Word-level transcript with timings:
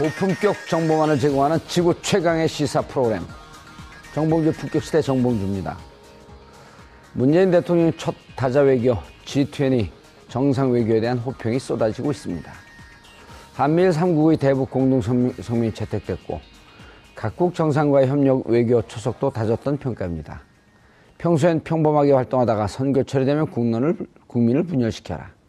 고품격 0.00 0.66
정보만을 0.66 1.18
제공하는 1.18 1.58
지구 1.68 1.92
최강의 2.00 2.48
시사 2.48 2.80
프로그램 2.80 3.20
정봉주 4.14 4.52
품격시대 4.52 5.02
정봉주입니다. 5.02 5.76
문재인 7.12 7.50
대통령의 7.50 7.92
첫 7.98 8.14
다자 8.34 8.62
외교 8.62 8.96
G20 9.26 9.90
정상 10.26 10.72
외교에 10.72 11.00
대한 11.00 11.18
호평이 11.18 11.58
쏟아지고 11.58 12.12
있습니다. 12.12 12.50
한미일 13.52 13.90
3국의 13.90 14.40
대북 14.40 14.70
공동성명이 14.70 15.74
채택됐고 15.74 16.40
각국 17.14 17.54
정상과의 17.54 18.08
협력 18.08 18.46
외교 18.46 18.80
초석도 18.80 19.28
다졌던 19.28 19.76
평가입니다. 19.76 20.40
평소엔 21.18 21.60
평범하게 21.62 22.12
활동하다가 22.12 22.68
선거철이 22.68 23.26
되면 23.26 23.50
국론을, 23.50 23.98
국민을 24.26 24.62
분열시켜라. 24.62 25.39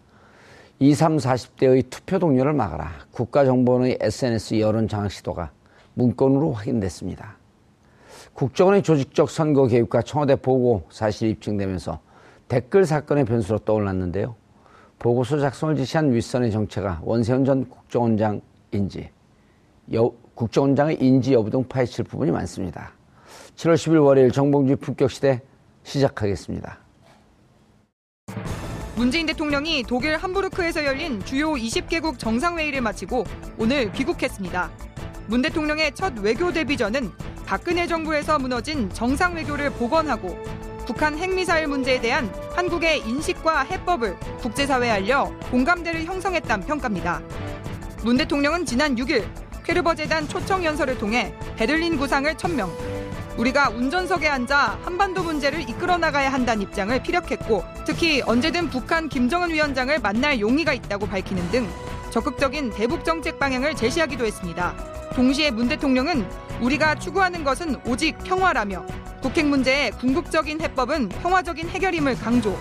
20, 0.81 0.95
30, 1.19 1.29
40대의 1.29 1.87
투표 1.91 2.17
동료를 2.17 2.53
막아라. 2.53 2.91
국가정보원의 3.11 3.99
SNS 4.01 4.59
여론 4.61 4.87
장악 4.87 5.11
시도가 5.11 5.51
문건으로 5.93 6.53
확인됐습니다. 6.53 7.37
국정원의 8.33 8.81
조직적 8.81 9.29
선거 9.29 9.67
개입과 9.67 10.01
청와대 10.01 10.35
보고 10.35 10.87
사실이 10.89 11.29
입증되면서 11.31 11.99
댓글 12.47 12.85
사건의 12.85 13.25
변수로 13.25 13.59
떠올랐는데요. 13.59 14.35
보고서 14.97 15.37
작성을 15.37 15.75
지시한 15.75 16.11
윗선의 16.13 16.51
정체가 16.51 17.01
원세훈 17.03 17.45
전 17.45 17.69
국정원장인지, 17.69 19.11
여, 19.93 20.11
국정원장의 20.33 20.97
인지 20.99 21.33
여부 21.33 21.51
등 21.51 21.63
파헤칠 21.63 22.05
부분이 22.05 22.31
많습니다. 22.31 22.93
7월 23.55 23.75
10일 23.75 24.03
월요일 24.03 24.31
정봉주 24.31 24.77
품격시대 24.77 25.41
시작하겠습니다. 25.83 26.80
문재인 29.01 29.25
대통령이 29.25 29.81
독일 29.87 30.15
함부르크에서 30.15 30.85
열린 30.85 31.25
주요 31.25 31.53
20개국 31.53 32.19
정상회의를 32.19 32.81
마치고 32.81 33.23
오늘 33.57 33.91
귀국했습니다. 33.93 34.69
문 35.25 35.41
대통령의 35.41 35.95
첫 35.95 36.13
외교 36.19 36.53
데뷔전은 36.53 37.09
박근혜 37.47 37.87
정부에서 37.87 38.37
무너진 38.37 38.91
정상 38.91 39.33
외교를 39.33 39.71
복원하고 39.71 40.37
북한 40.85 41.17
핵미사일 41.17 41.65
문제에 41.65 41.99
대한 41.99 42.31
한국의 42.53 42.99
인식과 42.99 43.61
해법을 43.61 44.19
국제사회에 44.41 44.91
알려 44.91 45.31
공감대를 45.49 46.05
형성했다는 46.05 46.67
평가입니다. 46.67 47.23
문 48.03 48.17
대통령은 48.17 48.67
지난 48.67 48.95
6일 48.95 49.25
퀘르버 49.65 49.95
재단 49.95 50.27
초청 50.27 50.63
연설을 50.63 50.99
통해 50.99 51.33
베를린 51.55 51.97
구상을 51.97 52.37
천명, 52.37 52.71
우리가 53.37 53.69
운전석에 53.69 54.27
앉아 54.27 54.79
한반도 54.83 55.23
문제를 55.23 55.61
이끌어 55.69 55.97
나가야 55.97 56.31
한다는 56.31 56.63
입장을 56.63 57.01
피력했고 57.01 57.63
특히 57.85 58.21
언제든 58.21 58.69
북한 58.69 59.09
김정은 59.09 59.49
위원장을 59.49 59.97
만날 59.99 60.39
용의가 60.39 60.73
있다고 60.73 61.07
밝히는 61.07 61.49
등 61.51 61.67
적극적인 62.09 62.71
대북 62.71 63.05
정책 63.05 63.39
방향을 63.39 63.75
제시하기도 63.75 64.25
했습니다. 64.25 64.75
동시에 65.15 65.51
문 65.51 65.69
대통령은 65.69 66.25
우리가 66.61 66.95
추구하는 66.95 67.43
것은 67.43 67.77
오직 67.85 68.17
평화라며 68.19 68.85
북핵 69.21 69.45
문제의 69.45 69.91
궁극적인 69.91 70.61
해법은 70.61 71.09
평화적인 71.09 71.69
해결임을 71.69 72.15
강조. 72.15 72.57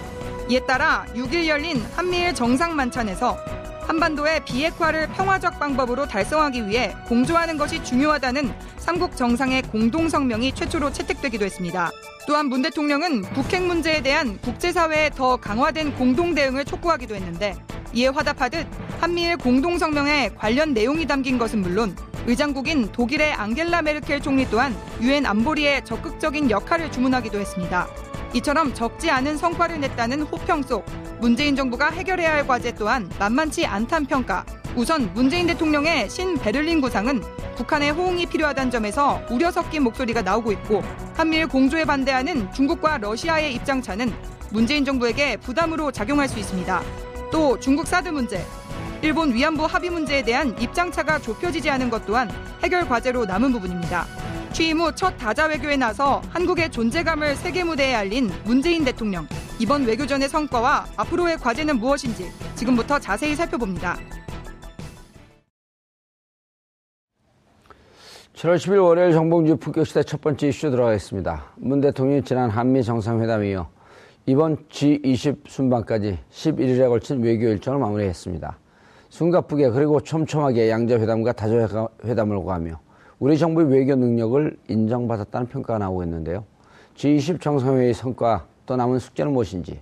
이에 0.49 0.61
따라 0.67 1.07
6일 1.15 1.47
열린 1.47 1.85
한미일 1.95 2.35
정상 2.35 2.75
만찬에서 2.75 3.60
한반도의 3.91 4.45
비핵화를 4.45 5.09
평화적 5.09 5.59
방법으로 5.59 6.07
달성하기 6.07 6.69
위해 6.69 6.95
공조하는 7.09 7.59
것이 7.59 7.83
중요하다는 7.83 8.55
삼국 8.79 9.17
정상의 9.17 9.63
공동 9.63 10.09
성명이 10.09 10.55
최초로 10.55 10.93
채택되기도 10.93 11.45
했습니다. 11.45 11.91
또한 12.29 12.47
문 12.47 12.63
대통령은 12.63 13.23
북핵 13.23 13.65
문제에 13.65 14.01
대한 14.01 14.39
국제사회의 14.43 15.11
더 15.11 15.37
강화된 15.37 15.97
공동 15.97 16.37
대응을 16.37 16.67
촉구하기도 16.67 17.17
했는데 17.17 17.57
이에 17.93 18.07
화답하듯 18.07 18.65
한미일 19.01 19.37
공동 19.37 19.77
성명에 19.77 20.31
관련 20.37 20.73
내용이 20.73 21.05
담긴 21.09 21.37
것은 21.37 21.61
물론 21.61 21.97
의장국인 22.29 22.93
독일의 22.93 23.33
앙겔라 23.33 23.83
메르켈 23.83 24.21
총리 24.21 24.49
또한 24.49 24.73
유엔 25.01 25.27
안보리에 25.27 25.83
적극적인 25.83 26.49
역할을 26.49 26.93
주문하기도 26.93 27.41
했습니다. 27.41 27.89
이처럼 28.35 28.73
적지 28.73 29.11
않은 29.11 29.37
성과를 29.37 29.81
냈다는 29.81 30.23
호평 30.23 30.63
속 30.63 30.85
문재인 31.21 31.55
정부가 31.55 31.91
해결해야 31.91 32.33
할 32.33 32.47
과제 32.47 32.73
또한 32.75 33.09
만만치 33.19 33.67
않단 33.67 34.07
평가. 34.07 34.45
우선 34.75 35.13
문재인 35.13 35.47
대통령의 35.47 36.09
신 36.09 36.39
베를린 36.39 36.81
구상은 36.81 37.23
북한의 37.57 37.91
호응이 37.91 38.27
필요하다는 38.27 38.71
점에서 38.71 39.21
우려 39.31 39.51
섞인 39.51 39.83
목소리가 39.83 40.23
나오고 40.23 40.53
있고 40.53 40.83
한미일 41.15 41.47
공조에 41.49 41.85
반대하는 41.85 42.51
중국과 42.53 42.99
러시아의 42.99 43.55
입장차는 43.55 44.13
문재인 44.51 44.85
정부에게 44.85 45.37
부담으로 45.37 45.93
작용할 45.93 46.27
수 46.27 46.39
있습니다. 46.39 46.83
또 47.31 47.61
중국 47.61 47.87
사드 47.87 48.09
문제, 48.09 48.45
일본 49.03 49.35
위안부 49.35 49.67
합의 49.67 49.91
문제에 49.91 50.23
대한 50.23 50.57
입장차가 50.59 51.19
좁혀지지 51.19 51.69
않은 51.69 51.91
것 51.91 52.07
또한 52.07 52.31
해결 52.63 52.89
과제로 52.89 53.27
남은 53.27 53.53
부분입니다. 53.53 54.07
취임 54.53 54.81
후 54.81 54.93
첫 54.93 55.17
다자 55.19 55.47
외교에 55.47 55.77
나서 55.77 56.23
한국의 56.31 56.71
존재감을 56.71 57.37
세계 57.37 57.63
무대에 57.63 57.95
알린 57.95 58.33
문재인 58.45 58.85
대통령. 58.85 59.27
이번 59.61 59.85
외교전의 59.85 60.27
성과와 60.31 60.87
앞으로의 60.97 61.37
과제는 61.37 61.77
무엇인지 61.77 62.31
지금부터 62.55 62.99
자세히 62.99 63.37
살펴봅니다. 63.37 63.95
7월 68.33 68.57
10일 68.57 68.83
월요일 68.83 69.13
정봉주 69.13 69.59
품격시대 69.59 70.05
첫 70.05 70.23
번째 70.23 70.49
이슈 70.49 70.71
들어가겠습니다. 70.71 71.53
문 71.57 71.83
대통령이 71.83 72.23
지난 72.25 72.49
한미 72.49 72.83
정상회담에 72.83 73.51
이어 73.51 73.69
이번 74.25 74.57
G20 74.69 75.47
순방까지 75.47 76.19
11일에 76.31 76.89
걸친 76.89 77.23
외교 77.23 77.47
일정을 77.49 77.79
마무리했습니다. 77.81 78.59
숨가쁘게 79.11 79.73
그리고 79.73 80.01
촘촘하게 80.01 80.71
양자회담과 80.71 81.33
다자회담을 81.33 82.35
오가며 82.35 82.81
우리 83.19 83.37
정부의 83.37 83.69
외교 83.69 83.95
능력을 83.95 84.57
인정받았다는 84.69 85.49
평가가 85.49 85.79
나오고 85.81 86.03
있는데요. 86.05 86.47
G20 86.95 87.43
정상회의 87.43 87.93
성과 87.93 88.47
또 88.67 88.77
남은 88.77 88.99
숙제는 88.99 89.33
무엇인지 89.33 89.81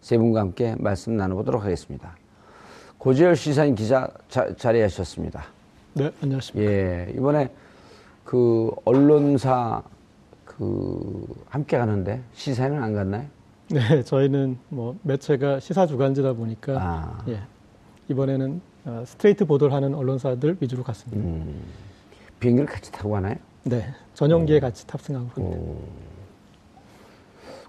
세 0.00 0.16
분과 0.16 0.40
함께 0.40 0.74
말씀 0.78 1.16
나눠보도록 1.16 1.64
하겠습니다. 1.64 2.16
고재열 2.98 3.36
시사인 3.36 3.74
기자 3.74 4.08
자, 4.28 4.54
자리하셨습니다. 4.56 5.44
네, 5.94 6.10
안녕하십니까. 6.22 6.70
예, 6.72 7.12
이번에 7.16 7.50
그 8.24 8.70
언론사 8.84 9.82
그 10.44 11.26
함께 11.48 11.78
가는데 11.78 12.22
시사에는 12.34 12.82
안 12.82 12.94
갔나요? 12.94 13.26
네, 13.70 14.02
저희는 14.02 14.58
뭐 14.68 14.96
매체가 15.02 15.60
시사 15.60 15.86
주간지다 15.86 16.32
보니까 16.32 16.74
아. 16.80 17.24
예, 17.28 17.40
이번에는 18.08 18.60
어, 18.86 19.04
스트레이트 19.06 19.44
보도를 19.44 19.74
하는 19.74 19.94
언론사들 19.94 20.56
위주로 20.60 20.82
갔습니다. 20.82 21.22
음, 21.22 21.62
비행기를 22.40 22.66
같이 22.66 22.90
타고 22.90 23.10
가나요? 23.10 23.36
네, 23.64 23.84
전용기에 24.14 24.60
같이 24.60 24.86
탑승하고 24.86 25.28
갑니다. 25.28 25.58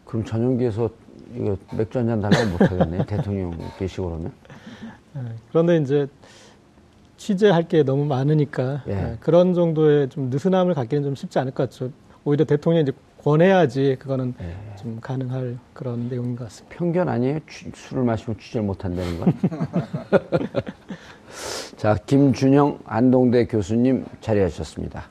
그럼 0.10 0.26
전용기에서 0.26 0.90
이거 1.36 1.56
맥주 1.78 2.00
한 2.00 2.08
잔 2.08 2.20
달라고 2.20 2.50
못 2.50 2.62
하겠네. 2.62 3.06
대통령 3.06 3.56
계시고 3.78 4.08
그러면. 4.08 4.32
예, 5.18 5.22
그런데 5.50 5.78
이제 5.78 6.08
취재할 7.18 7.68
게 7.68 7.84
너무 7.84 8.06
많으니까 8.06 8.84
예. 8.88 8.92
예, 8.92 9.18
그런 9.20 9.54
정도의 9.54 10.10
좀 10.10 10.30
느슨함을 10.32 10.74
갖기는 10.74 11.04
좀 11.04 11.14
쉽지 11.16 11.38
않을 11.40 11.52
것 11.52 11.70
같죠. 11.70 11.92
오히려 12.26 12.44
대통령이 12.46 12.84
이제 12.84 12.92
권해야지 13.24 13.98
그거는 14.00 14.34
예. 14.42 14.56
좀 14.78 14.98
가능할 15.00 15.58
그런 15.74 16.10
내용인 16.10 16.36
것 16.36 16.46
같습니다. 16.46 16.76
편견 16.78 17.08
아니에요? 17.08 17.40
취- 17.48 17.72
술을 17.76 18.04
마시면 18.04 18.40
취재를 18.40 18.66
못 18.66 18.84
한다는 18.84 19.20
건? 19.20 19.34
자, 21.78 21.96
김준영 22.06 22.80
안동대 22.86 23.46
교수님 23.46 24.06
자리하셨습니다. 24.22 25.04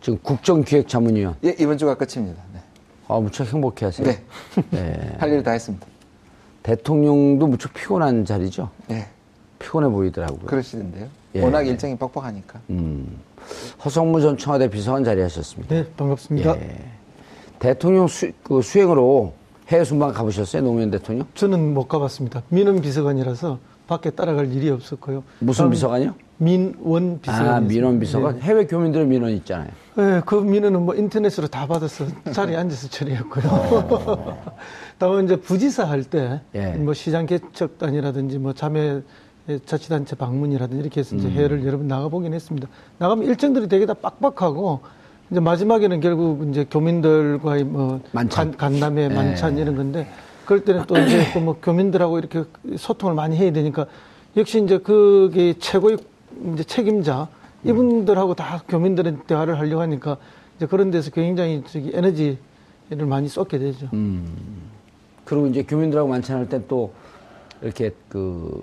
지금 0.00 0.18
국정기획자문위원. 0.22 1.34
예, 1.44 1.54
이번 1.58 1.76
주가 1.76 1.94
끝입니다. 1.96 2.40
네. 3.08 3.14
아, 3.14 3.20
무척 3.20 3.46
행복해 3.52 3.86
하세요. 3.86 4.06
네. 4.06 4.22
네. 4.70 5.14
할 5.18 5.30
일 5.32 5.42
다 5.42 5.52
했습니다. 5.52 5.86
대통령도 6.62 7.46
무척 7.46 7.72
피곤한 7.74 8.24
자리죠? 8.24 8.70
네. 8.88 9.06
피곤해 9.58 9.88
보이더라고요. 9.88 10.46
그러시던데요. 10.46 11.06
예. 11.36 11.42
워낙 11.42 11.62
일정이 11.66 11.96
뻑뻑하니까. 11.96 12.60
음. 12.70 13.18
허성무 13.84 14.20
전 14.20 14.36
청와대 14.36 14.68
비서관 14.68 15.04
자리하셨습니다. 15.04 15.74
네, 15.74 15.86
반갑습니다. 15.96 16.56
예. 16.56 16.76
대통령 17.58 18.06
수, 18.08 18.30
그 18.42 18.60
수행으로 18.62 19.32
해외 19.68 19.84
순방 19.84 20.12
가보셨어요? 20.12 20.62
노무현 20.62 20.90
대통령? 20.90 21.26
저는 21.34 21.72
못 21.74 21.86
가봤습니다. 21.88 22.42
민원 22.48 22.80
비서관이라서 22.80 23.58
밖에 23.86 24.10
따라갈 24.10 24.52
일이 24.52 24.70
없었고요. 24.70 25.22
무슨 25.38 25.70
비서관이요? 25.70 26.14
민원 26.38 27.20
비서관. 27.20 27.48
아, 27.48 27.60
민원 27.60 27.98
비서관? 27.98 28.40
해외 28.40 28.66
교민들의 28.66 29.06
민원 29.06 29.32
있잖아요. 29.32 29.68
네, 29.96 30.20
그 30.26 30.34
민원은 30.34 30.84
뭐 30.84 30.94
인터넷으로 30.94 31.46
다 31.46 31.66
받아서 31.66 32.04
자리에 32.32 32.56
앉아서 32.58 32.88
처리했고요. 32.88 34.36
다만 34.98 35.24
이제 35.24 35.36
부지사 35.36 35.84
할 35.84 36.04
때, 36.04 36.40
예. 36.54 36.72
뭐 36.72 36.92
시장 36.92 37.26
개척단이라든지 37.26 38.38
뭐 38.38 38.52
자매 38.52 39.00
자치단체 39.64 40.16
방문이라든지 40.16 40.80
이렇게 40.82 41.00
해서 41.00 41.14
음. 41.14 41.20
이제 41.20 41.30
해외를 41.30 41.64
여러 41.64 41.78
번 41.78 41.86
나가보긴 41.86 42.34
했습니다. 42.34 42.68
나가면 42.98 43.26
일정들이 43.26 43.68
되게 43.68 43.86
다 43.86 43.94
빡빡하고, 43.94 44.80
이제 45.30 45.40
마지막에는 45.40 46.00
결국 46.00 46.48
이제 46.48 46.66
교민들과의 46.70 47.64
뭐 47.64 48.00
만찬. 48.12 48.56
간, 48.56 48.78
담회 48.78 49.04
예. 49.04 49.08
만찬 49.08 49.56
이런 49.56 49.76
건데, 49.76 50.06
그럴 50.46 50.64
때는 50.64 50.84
또 50.86 50.96
이제 50.98 51.32
또 51.34 51.40
뭐 51.40 51.56
교민들하고 51.60 52.18
이렇게 52.18 52.44
소통을 52.76 53.14
많이 53.14 53.36
해야 53.36 53.52
되니까, 53.52 53.86
역시 54.36 54.62
이제 54.62 54.78
그게 54.78 55.54
최고의 55.58 55.98
이제 56.54 56.64
책임자, 56.64 57.28
이분들하고 57.64 58.34
다 58.34 58.62
교민들은 58.68 59.22
대화를 59.26 59.58
하려고 59.58 59.82
하니까, 59.82 60.16
이제 60.56 60.66
그런 60.66 60.90
데서 60.90 61.10
굉장히 61.10 61.62
저기 61.66 61.90
에너지를 61.92 62.38
많이 63.06 63.28
쏟게 63.28 63.58
되죠. 63.58 63.88
그리고 65.24 65.46
이제 65.48 65.62
교민들하고 65.64 66.08
만찬할 66.08 66.48
때 66.48 66.60
또 66.68 66.92
이렇게 67.62 67.90
그 68.08 68.62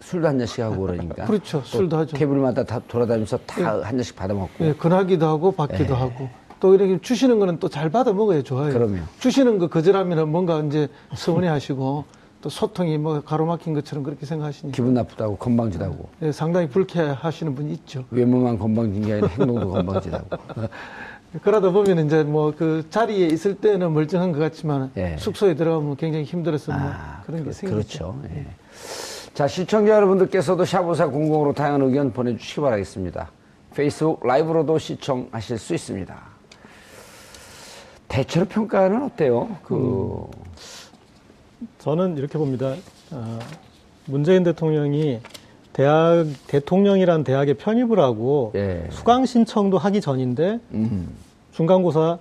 술도 0.00 0.26
한 0.26 0.38
잔씩 0.38 0.64
하고 0.64 0.82
그러니까. 0.82 1.24
그렇죠. 1.30 1.58
또 1.60 1.64
술도 1.64 1.96
하죠. 1.98 2.16
테이블마다 2.16 2.64
다 2.64 2.80
돌아다니면서 2.88 3.38
다한 3.46 3.96
잔씩 3.96 4.16
받아 4.16 4.32
먹고. 4.34 4.64
예, 4.64 4.72
근하기도 4.72 5.26
하고 5.26 5.52
받기도 5.52 5.94
하고 5.94 6.28
또 6.60 6.74
이렇게 6.74 6.98
주시는 7.00 7.38
거는 7.38 7.58
또 7.58 7.68
잘 7.68 7.88
받아 7.90 8.12
먹어야 8.12 8.42
좋아요. 8.42 8.72
그럼요. 8.72 8.98
주시는 9.18 9.58
거 9.58 9.68
거절하면 9.68 10.28
뭔가 10.30 10.60
이제 10.60 10.88
서운해 11.14 11.48
하시고 11.48 12.04
또 12.42 12.48
소통이 12.48 12.96
뭐 12.98 13.20
가로막힌 13.22 13.74
것처럼 13.74 14.02
그렇게 14.04 14.24
생각하시니까 14.26 14.74
기분 14.74 14.94
나쁘다고 14.94 15.36
건방지다고. 15.36 16.08
예, 16.22 16.32
상당히 16.32 16.68
불쾌하시는 16.68 17.54
분이 17.54 17.72
있죠. 17.74 18.04
외모만 18.10 18.58
건방진 18.58 19.04
게 19.04 19.12
아니라 19.14 19.28
행동도 19.28 19.70
건방지다고. 19.70 20.26
그러다 21.42 21.70
보면 21.70 22.06
이제 22.06 22.24
뭐 22.24 22.52
그 22.56 22.84
자리에 22.90 23.26
있을 23.28 23.54
때는 23.56 23.92
멀쩡한 23.92 24.32
것 24.32 24.38
같지만 24.40 24.90
예. 24.96 25.16
숙소에 25.18 25.54
들어가면 25.54 25.96
굉장히 25.96 26.24
힘들어서 26.24 26.72
뭐 26.72 26.80
아, 26.82 27.22
그런 27.24 27.40
게 27.44 27.50
그- 27.50 27.52
생기죠. 27.52 28.14
그렇죠. 28.14 28.20
예. 28.34 28.46
자, 29.34 29.46
시청자 29.46 29.92
여러분들께서도 29.92 30.64
샤보사 30.64 31.06
공공으로 31.06 31.52
다양한 31.52 31.82
의견 31.82 32.12
보내주시기 32.12 32.60
바라겠습니다. 32.62 33.30
페이스북 33.74 34.26
라이브로도 34.26 34.78
시청하실 34.78 35.56
수 35.58 35.74
있습니다. 35.74 36.16
대체로 38.10 38.44
평가는 38.44 39.02
어때요? 39.04 39.56
그, 39.62 40.26
저는 41.78 42.18
이렇게 42.18 42.36
봅니다. 42.38 42.74
어, 43.12 43.38
문재인 44.06 44.42
대통령이 44.42 45.20
대학 45.72 46.26
대통령이란 46.48 47.22
대학에 47.22 47.54
편입을 47.54 48.00
하고 48.00 48.52
예. 48.56 48.88
수강 48.90 49.24
신청도 49.24 49.78
하기 49.78 50.00
전인데 50.00 50.58
음, 50.72 51.08
중간고사 51.52 52.18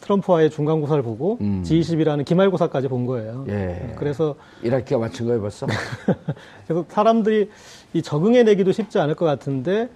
트럼프와의 0.00 0.50
중간고사를 0.50 1.02
보고 1.02 1.38
음. 1.40 1.64
G20이라는 1.66 2.24
기말고사까지 2.24 2.86
본 2.86 3.04
거예요. 3.06 3.44
예. 3.48 3.94
그래서 3.96 4.36
일학기가 4.62 5.00
마친 5.00 5.26
거예요, 5.26 5.40
벌써? 5.40 5.66
그래서 6.66 6.84
사람들이 6.88 7.50
이 7.92 8.02
적응해내기도 8.02 8.70
쉽지 8.70 9.00
않을 9.00 9.16
것 9.16 9.24
같은데 9.24 9.88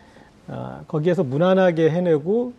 아, 0.48 0.80
거기에서 0.88 1.22
무난하게 1.22 1.90
해내고 1.90 2.52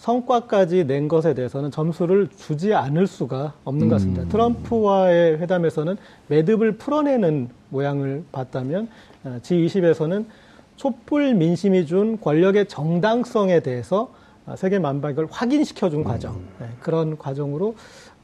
성과까지 0.00 0.86
낸 0.86 1.08
것에 1.08 1.34
대해서는 1.34 1.70
점수를 1.70 2.28
주지 2.28 2.72
않을 2.72 3.06
수가 3.06 3.52
없는 3.64 3.88
것 3.88 3.96
같습니다. 3.96 4.24
트럼프와의 4.28 5.38
회담에서는 5.40 5.96
매듭을 6.28 6.78
풀어내는 6.78 7.50
모양을 7.68 8.24
봤다면 8.32 8.88
아, 9.24 9.38
G20에서는 9.42 10.24
촛불 10.76 11.34
민심이 11.34 11.84
준 11.84 12.18
권력의 12.18 12.66
정당성에 12.66 13.60
대해서 13.60 14.10
아, 14.46 14.56
세계 14.56 14.78
만박을 14.78 15.26
확인시켜준 15.30 16.02
과정. 16.02 16.40
네, 16.58 16.66
그런 16.80 17.18
과정으로 17.18 17.74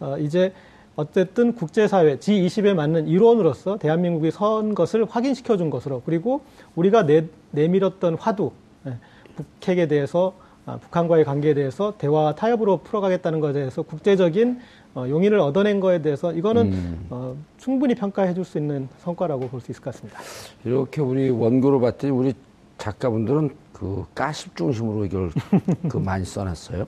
어, 0.00 0.16
이제 0.18 0.54
어쨌든 0.96 1.54
국제사회 1.54 2.16
G20에 2.16 2.72
맞는 2.72 3.06
일원으로서 3.06 3.76
대한민국이 3.76 4.30
선 4.30 4.74
것을 4.74 5.04
확인시켜준 5.04 5.68
것으로 5.68 6.00
그리고 6.06 6.40
우리가 6.74 7.04
내, 7.04 7.26
내밀었던 7.50 8.14
화두 8.14 8.52
예, 8.86 8.96
북핵에 9.36 9.88
대해서 9.88 10.32
아, 10.40 10.45
북한과의 10.74 11.24
관계에 11.24 11.54
대해서 11.54 11.94
대화와 11.96 12.34
타협으로 12.34 12.78
풀어가겠다는 12.78 13.38
것에 13.40 13.52
대해서 13.52 13.82
국제적인 13.82 14.58
어, 14.94 15.06
용인을 15.08 15.38
얻어낸 15.38 15.78
거에 15.78 16.02
대해서 16.02 16.32
이거는 16.32 17.06
어, 17.10 17.36
충분히 17.58 17.94
평가해 17.94 18.34
줄 18.34 18.44
수 18.44 18.58
있는 18.58 18.88
성과라고 18.98 19.48
볼 19.48 19.60
수 19.60 19.70
있을 19.70 19.80
것 19.82 19.92
같습니다. 19.94 20.18
이렇게 20.64 21.00
우리 21.00 21.30
원고를 21.30 21.80
봤더니 21.80 22.10
우리 22.12 22.34
작가분들은 22.78 23.50
그 23.72 24.04
가십 24.14 24.56
중심으로 24.56 25.04
이걸 25.04 25.30
그 25.88 25.98
많이 25.98 26.24
써놨어요. 26.24 26.86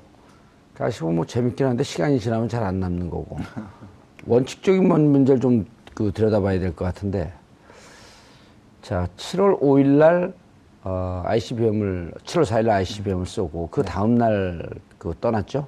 가십은 0.74 1.14
뭐 1.14 1.24
재밌긴 1.26 1.66
한데 1.66 1.82
시간이 1.84 2.18
지나면 2.20 2.48
잘 2.48 2.62
안 2.64 2.80
남는 2.80 3.10
거고. 3.10 3.36
원칙적인 4.26 4.86
문- 4.88 5.10
문제를 5.12 5.40
좀 5.40 5.64
그 5.94 6.12
들여다봐야 6.12 6.60
될 6.60 6.76
것 6.76 6.84
같은데. 6.84 7.32
자, 8.82 9.08
7월 9.16 9.60
5일 9.60 9.86
날 9.98 10.32
어, 10.84 11.22
ICBM을 11.26 12.12
7월 12.24 12.44
4일 12.44 12.66
날 12.66 12.76
ICBM을 12.78 13.26
쏘고 13.26 13.68
그 13.70 13.82
다음 13.82 14.14
날그 14.16 15.14
떠났죠? 15.20 15.66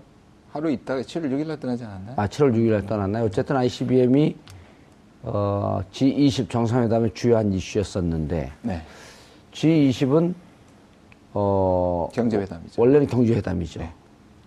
하루 0.52 0.70
있다가 0.70 1.02
7월 1.02 1.30
6일 1.30 1.46
날 1.46 1.60
떠나지 1.60 1.84
않았나요? 1.84 2.14
아, 2.16 2.26
7월 2.26 2.52
6일 2.54 2.70
날 2.70 2.86
떠났나요? 2.86 3.24
어쨌든 3.24 3.56
ICBM이 3.56 4.36
어, 5.22 5.80
G20 5.92 6.48
정상회담의 6.48 7.12
주요한 7.14 7.52
이슈였었는데 7.52 8.52
네. 8.62 8.82
G20은 9.52 10.34
어 11.32 12.08
경제회담이죠. 12.12 12.80
원래는 12.80 13.06
경제회담이죠. 13.06 13.88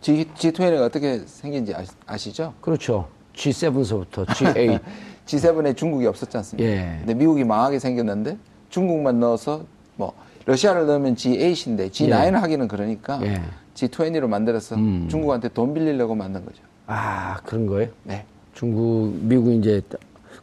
G, 0.01 0.25
G20가 0.36 0.82
어떻게 0.82 1.20
생긴지 1.20 1.74
아시, 2.05 2.34
죠 2.34 2.53
그렇죠. 2.60 3.08
G7서부터 3.34 4.25
G8. 4.25 4.82
G7에 5.25 5.77
중국이 5.77 6.05
없었지 6.05 6.36
않습니까? 6.38 6.70
예. 6.70 6.96
근데 7.00 7.13
미국이 7.13 7.46
망하게 7.46 7.79
생겼는데 7.79 8.38
중국만 8.70 9.20
넣어서 9.22 9.63
뭐 9.96 10.12
러시아를 10.46 10.86
넣으면 10.88 11.16
G8인데 11.16 11.90
G9을 11.90 12.32
하기는 12.32 12.68
그러니까 12.68 13.20
예. 13.24 13.42
G20로 13.76 14.28
만들어서 14.28 14.76
음. 14.76 15.08
중국한테 15.10 15.50
돈 15.50 15.74
빌리려고 15.74 16.16
만든 16.16 16.46
거죠. 16.46 16.62
아 16.88 17.38
그런 17.46 17.66
거예요? 17.66 17.90
네. 18.04 18.26
중국, 18.54 19.16
미국 19.22 19.52
이제 19.52 19.82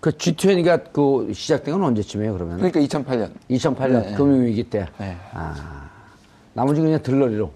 그 0.01 0.11
G20가 0.11 0.93
그 0.93 1.33
시작된 1.33 1.75
건 1.75 1.85
언제쯤이에요? 1.85 2.33
그러면? 2.33 2.57
그러니까 2.57 2.81
2008년. 2.81 3.31
2008년 3.51 4.05
네. 4.07 4.15
금융위기 4.15 4.65
때. 4.65 4.87
네. 4.99 5.17
아 5.33 5.91
나머지 6.55 6.81
그냥 6.81 7.03
들러리로. 7.03 7.53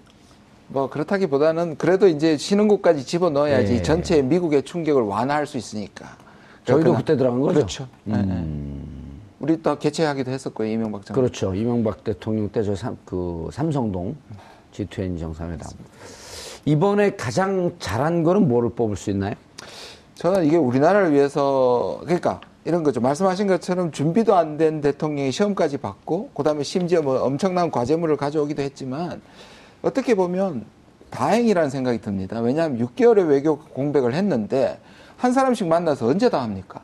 뭐 0.69 0.89
그렇다기보다는 0.89 1.77
그래도 1.77 2.09
이제 2.09 2.37
곳까지 2.69 3.05
집어 3.05 3.31
넣어야지 3.31 3.75
예. 3.75 3.83
전체 3.83 4.23
미국의 4.23 4.63
충격을 4.63 5.03
완화할 5.03 5.47
수 5.47 5.57
있으니까. 5.57 6.17
저희도. 6.65 6.95
그때 6.95 7.17
들어간 7.17 7.41
거죠? 7.41 7.55
그렇죠. 7.55 7.89
예, 8.09 8.13
예. 8.15 8.45
우리 9.41 9.61
또 9.62 9.79
개최하기도 9.79 10.31
했었고요 10.31 10.69
이명박 10.69 11.05
장관. 11.05 11.23
그렇죠. 11.25 11.55
이명박 11.55 12.05
대통령 12.05 12.49
때저 12.49 12.75
삼, 12.75 12.97
그 13.05 13.49
삼성동 13.53 14.17
G20 14.73 15.19
정상회담. 15.19 15.69
이번에 16.64 17.14
가장 17.17 17.73
잘한 17.79 18.23
거는 18.23 18.49
뭐를 18.49 18.71
뽑을 18.71 18.97
수 18.97 19.11
있나요? 19.11 19.35
저는 20.14 20.47
이게 20.47 20.57
우리나라를 20.57 21.12
위해서 21.12 21.99
그러니까 22.05 22.41
이런 22.64 22.83
거죠. 22.83 23.00
말씀하신 23.00 23.47
것처럼 23.47 23.91
준비도 23.93 24.35
안 24.35 24.57
된 24.57 24.81
대통령이 24.81 25.31
시험까지 25.33 25.79
받고 25.79 26.31
그다음에 26.31 26.62
심지어 26.62 27.03
뭐 27.03 27.21
엄청난 27.23 27.71
과제물을 27.71 28.17
가져오기도 28.17 28.62
했지만 28.62 29.21
어떻게 29.83 30.14
보면 30.14 30.64
다행이라는 31.11 31.69
생각이 31.69 32.00
듭니다. 32.00 32.41
왜냐하면 32.41 32.79
6개월의 32.87 33.29
외교 33.29 33.59
공백을 33.59 34.14
했는데 34.14 34.81
한 35.19 35.33
사람씩 35.33 35.67
만나서 35.67 36.07
언제 36.07 36.31
다 36.31 36.43
합니까? 36.43 36.81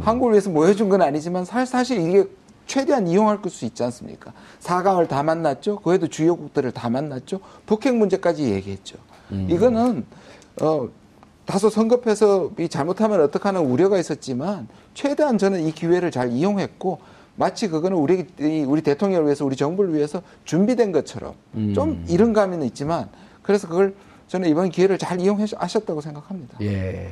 한국을 0.00 0.32
위해서 0.32 0.50
뭐 0.50 0.66
해준 0.66 0.88
건 0.88 1.02
아니지만 1.02 1.44
사- 1.44 1.64
사실 1.64 1.98
이게 2.00 2.24
최대한 2.66 3.06
이용할 3.08 3.38
수 3.48 3.64
있지 3.64 3.82
않습니까? 3.82 4.32
4강을 4.60 5.08
다 5.08 5.22
만났죠. 5.22 5.80
그 5.80 5.90
외에도 5.90 6.06
주요국들을 6.08 6.70
다 6.72 6.88
만났죠. 6.88 7.40
북핵 7.66 7.94
문제까지 7.96 8.44
얘기했죠. 8.52 8.96
이거는 9.50 10.04
어 10.60 10.88
다소 11.44 11.68
성급해서 11.70 12.50
이 12.58 12.68
잘못하면 12.68 13.20
어떡하는 13.22 13.60
우려가 13.62 13.98
있었지만 13.98 14.68
최대한 14.94 15.38
저는 15.38 15.66
이 15.66 15.72
기회를 15.72 16.10
잘 16.10 16.30
이용했고 16.30 16.98
마치 17.34 17.66
그거는 17.68 17.96
우리 17.96 18.26
이 18.38 18.64
우리 18.66 18.82
대통령을 18.82 19.24
위해서 19.26 19.44
우리 19.44 19.56
정부를 19.56 19.92
위해서 19.94 20.22
준비된 20.44 20.92
것처럼 20.92 21.32
좀 21.74 22.04
이런 22.08 22.32
감은 22.32 22.62
있지만 22.64 23.08
그래서 23.42 23.66
그걸 23.68 23.94
저는 24.28 24.48
이번 24.48 24.68
기회를 24.70 24.98
잘 24.98 25.20
이용하셨다고 25.20 26.00
생각합니다. 26.00 26.58
예. 26.60 27.10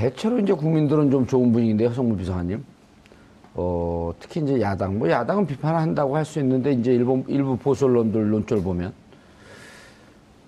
대체로 0.00 0.38
이제 0.38 0.52
국민들은 0.52 1.10
좀 1.10 1.26
좋은 1.26 1.50
분위기인데요, 1.52 1.90
성무 1.94 2.16
비서관님. 2.18 2.62
어, 3.54 4.12
특히 4.20 4.42
이제 4.42 4.60
야당, 4.60 4.98
뭐 4.98 5.08
야당은 5.08 5.46
비판을 5.46 5.80
한다고 5.80 6.14
할 6.14 6.24
수 6.26 6.38
있는데 6.40 6.72
이제 6.72 6.92
일본, 6.92 7.24
일부 7.28 7.56
보수 7.56 7.86
언론들 7.86 8.28
논조를 8.28 8.62
보면, 8.62 8.92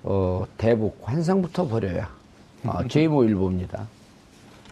어, 0.02 0.44
대북 0.58 0.98
환상부터 1.02 1.66
버려야. 1.66 2.10
아, 2.64 2.82
제2모 2.88 3.26
일보입니다. 3.26 3.86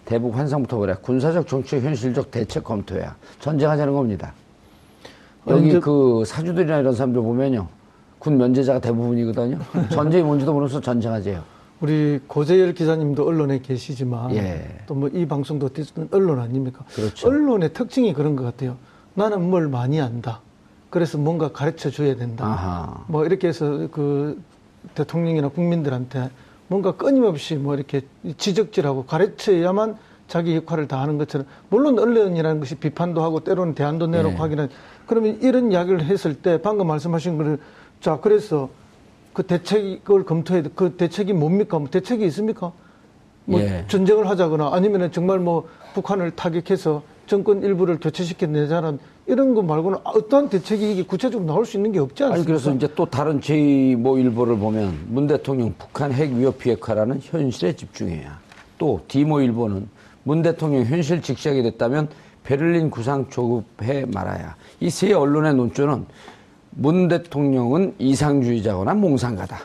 대북 0.04 0.37
환상부터 0.37 0.76
버려야. 0.76 0.97
군사적, 0.97 1.49
정치적, 1.49 1.83
현실적 1.83 2.30
대책 2.30 2.62
검토해야. 2.64 3.16
전쟁하자는 3.40 3.95
겁니다. 3.95 4.35
여기 5.49 5.80
그 5.80 6.23
사주들이나 6.26 6.80
이런 6.80 6.92
사람들 6.92 7.23
보면요. 7.23 7.66
군 8.18 8.37
면제자가 8.37 8.80
대부분이거든요. 8.80 9.59
전쟁이 9.90 10.23
뭔지도 10.23 10.52
모르면서 10.52 10.80
전쟁하재요. 10.83 11.42
우리 11.80 12.21
고재열 12.26 12.75
기자님도 12.75 13.26
언론에 13.26 13.59
계시지만 13.59 14.35
예. 14.35 14.66
또뭐 14.87 15.09
이 15.09 15.26
방송도 15.26 15.66
어쨌든 15.66 16.09
언론 16.11 16.38
아닙니까? 16.40 16.85
그렇죠. 16.95 17.28
언론의 17.28 17.73
특징이 17.73 18.14
그런 18.14 18.35
것 18.35 18.45
같아요. 18.45 18.76
나는 19.14 19.49
뭘 19.50 19.68
많이 19.68 20.00
안다. 20.00 20.40
그래서 20.90 21.18
뭔가 21.18 21.52
가르쳐 21.52 21.90
줘야 21.90 22.16
된다. 22.16 22.47
아하. 22.47 23.04
뭐 23.09 23.26
이렇게 23.26 23.49
해서 23.49 23.88
그 23.90 24.40
대통령이나 24.95 25.49
국민들한테 25.49 26.30
뭔가 26.68 26.92
끊임없이 26.92 27.56
뭐 27.56 27.75
이렇게 27.75 28.02
지적질하고 28.38 29.04
가르쳐야만 29.04 29.97
자기 30.28 30.56
역할을 30.56 30.88
다 30.88 31.00
하는 31.00 31.18
것처럼 31.18 31.47
물론 31.68 31.99
언론이라는 31.99 32.61
것이 32.61 32.76
비판도 32.76 33.23
하고 33.23 33.40
때로는 33.40 33.75
대안도 33.75 34.09
내놓고 34.09 34.35
네. 34.35 34.40
하기는 34.40 34.68
그러면 35.06 35.38
이런 35.40 35.71
이야기를 35.71 36.04
했을 36.04 36.35
때 36.35 36.61
방금 36.61 36.88
말씀하신 36.88 37.37
거를 37.37 37.59
자 38.00 38.18
그래서 38.21 38.68
그 39.37 39.43
대책을 39.43 40.25
검토해야 40.25 40.62
돼. 40.62 40.71
그 40.75 40.97
대책이 40.97 41.35
뭡니까? 41.35 41.78
뭐 41.78 41.88
대책이 41.90 42.25
있습니까? 42.25 42.73
뭐 43.45 43.61
예. 43.61 43.85
전쟁을 43.87 44.31
하자거나 44.31 44.71
아니면은 44.73 45.12
정말 45.12 45.38
뭐 45.40 45.69
북한을 45.93 46.31
타격해서 46.31 47.02
정권 47.26 47.62
일부를 47.62 48.00
교체시켜내자는 48.00 48.99
이런 49.26 49.52
거 49.55 49.61
말고는 49.61 49.99
어떠한 50.05 50.49
대책이 50.49 50.90
이게 50.90 51.02
구체적으로 51.02 51.47
나올 51.47 51.66
수 51.66 51.76
있는 51.76 51.93
게 51.93 51.99
없지 51.99 52.25
아니 52.25 52.33
않습니까? 52.33 52.50
그래서 52.50 52.75
이제 52.75 52.88
또 52.97 53.05
다른 53.05 53.38
제2모 53.40 54.19
일보를 54.19 54.57
보면 54.57 55.05
문 55.09 55.26
대통령 55.26 55.75
북한 55.76 56.12
핵 56.12 56.33
위협 56.33 56.57
비핵화라는 56.59 57.21
현실에 57.23 57.76
집중해야 57.76 58.40
또 58.78 59.02
디모 59.07 59.43
일보는 59.43 59.87
문 60.25 60.40
대통령 60.40 60.83
현실 60.85 61.21
직시하게 61.21 61.62
됐다면 61.62 62.09
베를린 62.43 62.88
구상 62.88 63.28
조급해 63.28 64.07
말아야 64.07 64.57
이 64.81 64.88
세 64.88 65.12
언론의 65.12 65.55
논조는 65.57 66.07
문 66.78 67.09
대통령은 67.09 67.95
이상주의자거나 67.99 68.95
몽상가다. 68.95 69.56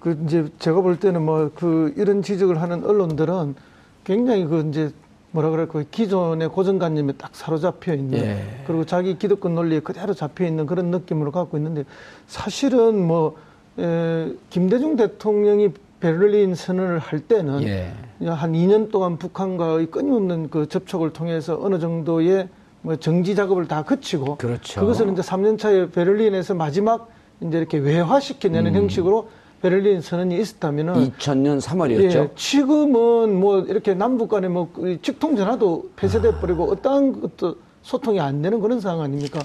그 0.00 0.20
이제 0.24 0.46
제가 0.58 0.80
볼 0.80 0.98
때는 0.98 1.22
뭐 1.22 1.50
그 1.54 1.94
이런 1.96 2.22
지적을 2.22 2.60
하는 2.60 2.84
언론들은 2.84 3.54
굉장히 4.02 4.44
그 4.44 4.66
이제 4.68 4.90
뭐라 5.30 5.50
그럴까 5.50 5.84
기존의 5.90 6.48
고정관념에 6.48 7.14
딱 7.14 7.34
사로잡혀 7.34 7.94
있는 7.94 8.18
예. 8.18 8.44
그리고 8.66 8.84
자기 8.84 9.18
기득권 9.18 9.54
논리에 9.54 9.80
그대로 9.80 10.14
잡혀 10.14 10.44
있는 10.44 10.66
그런 10.66 10.90
느낌으로 10.90 11.32
갖고 11.32 11.56
있는데 11.56 11.84
사실은 12.26 13.04
뭐 13.04 13.36
에, 13.78 14.32
김대중 14.50 14.96
대통령이 14.96 15.70
베를린 16.00 16.54
선언을 16.54 16.98
할 16.98 17.20
때는 17.20 17.62
예. 17.64 17.92
한 18.26 18.52
2년 18.52 18.90
동안 18.92 19.16
북한과의 19.16 19.86
끊임없는 19.86 20.50
그 20.50 20.68
접촉을 20.68 21.12
통해서 21.12 21.58
어느 21.60 21.78
정도의 21.78 22.48
뭐 22.84 22.96
정지 22.96 23.34
작업을 23.34 23.66
다 23.66 23.82
거치고 23.82 24.36
그렇죠. 24.36 24.80
그것을 24.80 25.10
이제 25.10 25.22
3년 25.22 25.58
차에 25.58 25.90
베를린에서 25.90 26.52
마지막 26.52 27.08
이제 27.40 27.56
이렇게 27.56 27.78
외화시켜내는 27.78 28.74
음. 28.74 28.82
형식으로 28.82 29.28
베를린 29.62 30.02
선언이 30.02 30.38
있었다면은 30.38 31.12
2000년 31.12 31.62
3월이었죠. 31.62 32.14
예, 32.14 32.30
지금은 32.36 33.40
뭐 33.40 33.60
이렇게 33.60 33.94
남북 33.94 34.28
간에 34.28 34.48
뭐 34.48 34.70
직통 35.00 35.34
전화도 35.34 35.92
폐쇄돼 35.96 36.40
버리고 36.40 36.70
어떠한 36.70 37.22
것도 37.22 37.56
소통이 37.80 38.20
안 38.20 38.42
되는 38.42 38.60
그런 38.60 38.80
상황 38.80 39.00
아닙니까? 39.00 39.40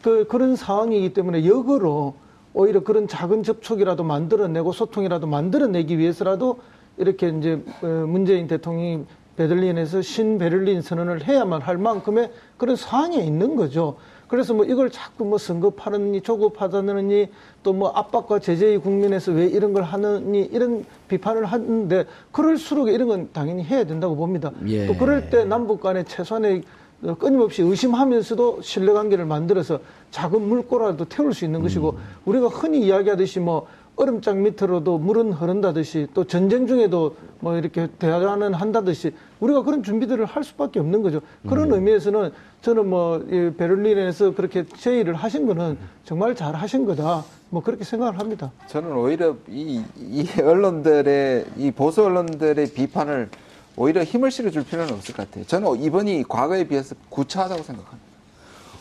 그 0.00 0.24
그런 0.28 0.54
상황이기 0.54 1.12
때문에 1.12 1.44
역으로 1.44 2.14
오히려 2.54 2.84
그런 2.84 3.08
작은 3.08 3.42
접촉이라도 3.42 4.04
만들어내고 4.04 4.70
소통이라도 4.70 5.26
만들어내기 5.26 5.98
위해서라도 5.98 6.60
이렇게 6.98 7.30
이제 7.30 7.60
어, 7.82 7.86
문재인 8.06 8.46
대통령이 8.46 9.04
베를린에서 9.36 10.02
신베를린 10.02 10.82
선언을 10.82 11.24
해야만 11.26 11.62
할 11.62 11.76
만큼의 11.78 12.30
그런 12.56 12.76
상황에 12.76 13.18
있는 13.18 13.56
거죠. 13.56 13.96
그래서 14.28 14.54
뭐 14.54 14.64
이걸 14.64 14.90
자꾸 14.90 15.24
뭐 15.24 15.38
선거하느니 15.38 16.20
조급하다느니 16.22 17.28
또 17.62 17.76
뭐 17.76 17.90
압박과 17.90 18.38
제재의 18.38 18.78
국면에서 18.78 19.32
왜 19.32 19.46
이런 19.46 19.72
걸 19.72 19.82
하느니 19.82 20.40
이런 20.52 20.84
비판을 21.08 21.44
하는데 21.44 22.06
그럴수록 22.32 22.88
이런 22.88 23.08
건 23.08 23.28
당연히 23.32 23.62
해야 23.62 23.84
된다고 23.84 24.16
봅니다. 24.16 24.50
예. 24.66 24.86
또 24.86 24.94
그럴 24.96 25.28
때 25.30 25.44
남북 25.44 25.80
간에 25.80 26.02
최소한의 26.04 26.62
어, 27.02 27.14
끊임없이 27.14 27.60
의심하면서도 27.62 28.62
신뢰관계를 28.62 29.26
만들어서 29.26 29.80
작은 30.10 30.40
물꼬라도 30.40 31.04
태울 31.04 31.34
수 31.34 31.44
있는 31.44 31.60
것이고 31.60 31.98
우리가 32.24 32.46
흔히 32.48 32.86
이야기하듯이 32.86 33.40
뭐 33.40 33.66
얼음장 33.96 34.42
밑으로도 34.42 34.98
물은 34.98 35.32
흐른다듯이 35.32 36.06
또 36.14 36.24
전쟁 36.24 36.66
중에도 36.66 37.16
뭐 37.40 37.56
이렇게 37.58 37.88
대화는 37.98 38.54
한다듯이 38.54 39.12
우리가 39.40 39.62
그런 39.62 39.82
준비들을 39.82 40.24
할 40.24 40.44
수밖에 40.44 40.80
없는 40.80 41.02
거죠. 41.02 41.20
그런 41.48 41.72
의미에서는 41.72 42.32
저는 42.62 42.88
뭐이 42.88 43.54
베를린에서 43.56 44.34
그렇게 44.34 44.64
제의를 44.66 45.14
하신 45.14 45.46
거는 45.46 45.78
정말 46.04 46.34
잘 46.34 46.54
하신 46.54 46.86
거다. 46.86 47.24
뭐 47.50 47.62
그렇게 47.62 47.84
생각을 47.84 48.18
합니다. 48.18 48.50
저는 48.66 48.92
오히려 48.92 49.36
이, 49.48 49.82
이 49.96 50.26
언론들의 50.40 51.46
이 51.56 51.70
보수 51.70 52.04
언론들의 52.04 52.72
비판을 52.72 53.28
오히려 53.76 54.02
힘을 54.02 54.30
실어줄 54.30 54.64
필요는 54.64 54.94
없을 54.94 55.14
것 55.14 55.28
같아요. 55.28 55.44
저는 55.44 55.82
이번이 55.82 56.24
과거에 56.28 56.64
비해서 56.64 56.94
구차하다고 57.10 57.62
생각합니다. 57.62 58.06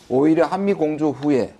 오히려 0.07 0.45
한미 0.45 0.73
공조 0.73 1.11
후에 1.11 1.53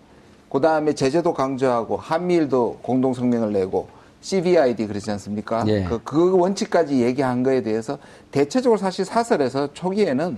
그 0.49 0.61
다음에 0.61 0.93
제재도 0.93 1.33
강조하고 1.33 1.97
한미일도 1.97 2.79
공동 2.81 3.13
성명을 3.13 3.51
내고 3.51 3.89
CVID 4.25 4.88
그러지 4.88 5.12
않습니까? 5.12 5.63
예. 5.67 5.84
그, 5.84 6.01
그 6.03 6.36
원칙까지 6.36 7.03
얘기한 7.03 7.44
거에 7.44 7.62
대해서 7.62 8.00
대체적으로 8.32 8.79
사실 8.79 9.05
사설에서 9.05 9.72
초기에는 9.74 10.38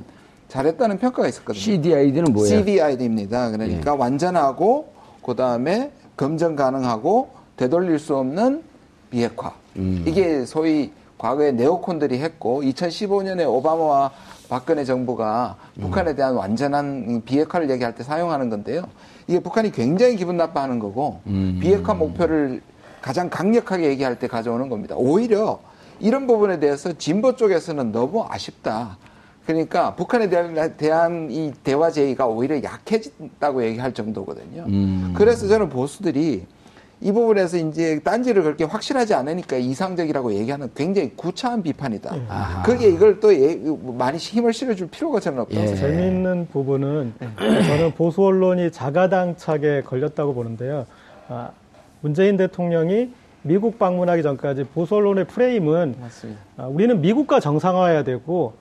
잘했다는 0.50 1.00
평가가 1.00 1.29
있었거든요. 1.29 1.62
CDID는 1.62 2.34
뭐예요? 2.34 2.58
CVID입니다. 2.58 3.50
그러니까 3.51 3.96
완전하고 3.96 4.89
그 5.24 5.36
다음에 5.36 5.91
검증 6.17 6.58
가능하고 6.58 7.29
되돌릴 7.56 7.98
수 8.00 8.17
없는 8.17 8.62
비핵화. 9.10 9.53
이게 10.06 10.46
소위 10.46 10.91
과거에 11.17 11.51
네오콘들이 11.53 12.20
했고 12.20 12.62
2015년에 12.63 13.48
오바마와 13.50 14.12
박근혜 14.50 14.84
정부가 14.84 15.56
북한에 15.79 16.13
대한 16.15 16.36
완전한 16.36 17.22
비핵화를 17.24 17.70
얘기할 17.70 17.96
때 17.96 18.03
사용하는 18.03 18.50
건데요. 18.50 18.84
이게 19.27 19.39
북한이 19.39 19.72
굉장히 19.72 20.17
기분 20.17 20.36
나빠하는 20.36 20.79
거고 20.79 21.22
비핵화 21.62 21.94
목표를 21.94 22.62
가장 23.01 23.29
강력하게 23.29 23.87
얘기할 23.89 24.19
때 24.19 24.27
가져오는 24.27 24.69
겁니다. 24.69 24.95
오히려 24.97 25.59
이런 25.99 26.27
부분에 26.27 26.59
대해서 26.59 26.93
진보 26.93 27.35
쪽에서는 27.35 27.91
너무 27.91 28.25
아쉽다. 28.27 28.97
그러니까 29.45 29.95
북한에 29.95 30.27
대한, 30.29 30.75
대한 30.75 31.27
이 31.31 31.53
대화 31.63 31.89
제의가 31.89 32.27
오히려 32.27 32.61
약해진다고 32.61 33.63
얘기할 33.63 33.93
정도거든요. 33.93 34.65
그래서 35.15 35.47
저는 35.47 35.69
보수들이 35.69 36.45
이 36.99 37.11
부분에서 37.11 37.57
이제 37.57 37.99
딴지를 38.03 38.41
그렇게 38.41 38.63
확실하지 38.63 39.13
않으니까 39.13 39.55
이상적이라고 39.55 40.33
얘기하는 40.33 40.69
굉장히 40.75 41.11
구차한 41.15 41.61
비판이다. 41.61 42.13
아하. 42.27 42.63
거기에 42.63 42.89
이걸 42.89 43.19
또 43.19 43.33
예- 43.33 43.61
많이 43.97 44.17
힘을 44.17 44.51
실어줄 44.51 44.87
필요가 44.89 45.19
저는 45.19 45.39
없다고 45.41 45.61
예. 45.61 45.75
재미있는 45.75 46.47
부분은 46.51 47.13
저는 47.37 47.91
보수 47.91 48.23
언론이 48.25 48.71
자가당착에 48.71 49.83
걸렸다고 49.83 50.33
보는데요. 50.33 50.87
아, 51.29 51.51
문재인 52.01 52.37
대통령이 52.37 53.11
미국 53.41 53.79
방문하기 53.79 54.23
전까지 54.23 54.65
보수 54.65 54.95
언론의 54.95 55.25
프레임은. 55.25 55.95
아, 56.57 56.65
우리는 56.65 56.99
미국과 57.01 57.39
정상화해야 57.39 58.03
되고 58.03 58.53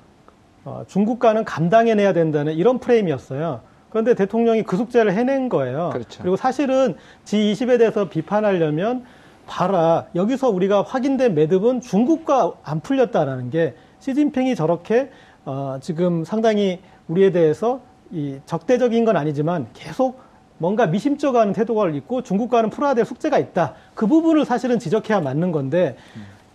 어, 0.65 0.85
중국과는 0.87 1.45
감당해내야 1.45 2.13
된다는 2.13 2.55
이런 2.55 2.79
프레임이었어요. 2.79 3.61
그런데 3.91 4.15
대통령이 4.15 4.63
그 4.63 4.77
숙제를 4.77 5.13
해낸 5.13 5.49
거예요. 5.49 5.91
그렇죠. 5.93 6.23
리고 6.25 6.37
사실은 6.37 6.97
G20에 7.25 7.79
대해서 7.79 8.09
비판하려면 8.09 9.05
봐라 9.47 10.07
여기서 10.15 10.51
우리가 10.51 10.83
확인된 10.83 11.35
매듭은 11.35 11.81
중국과 11.81 12.55
안 12.65 12.81
풀렸다라는 12.81 13.51
게 13.51 13.75
시진핑이 14.01 14.57
저렇게 14.57 15.11
어, 15.45 15.79
지금 15.81 16.25
상당히 16.25 16.81
우리에 17.09 17.31
대해서 17.31 17.81
이 18.11 18.39
적대적인 18.47 19.05
건 19.05 19.17
아니지만 19.17 19.67
계속 19.73 20.21
뭔가 20.59 20.87
미심쩍어하는 20.87 21.53
태도가 21.53 21.89
있고 21.91 22.23
중국과는 22.23 22.71
풀어야 22.71 22.95
될 22.95 23.05
숙제가 23.05 23.39
있다. 23.39 23.75
그 23.95 24.07
부분을 24.07 24.45
사실은 24.45 24.79
지적해야 24.79 25.21
맞는 25.21 25.53
건데 25.53 25.97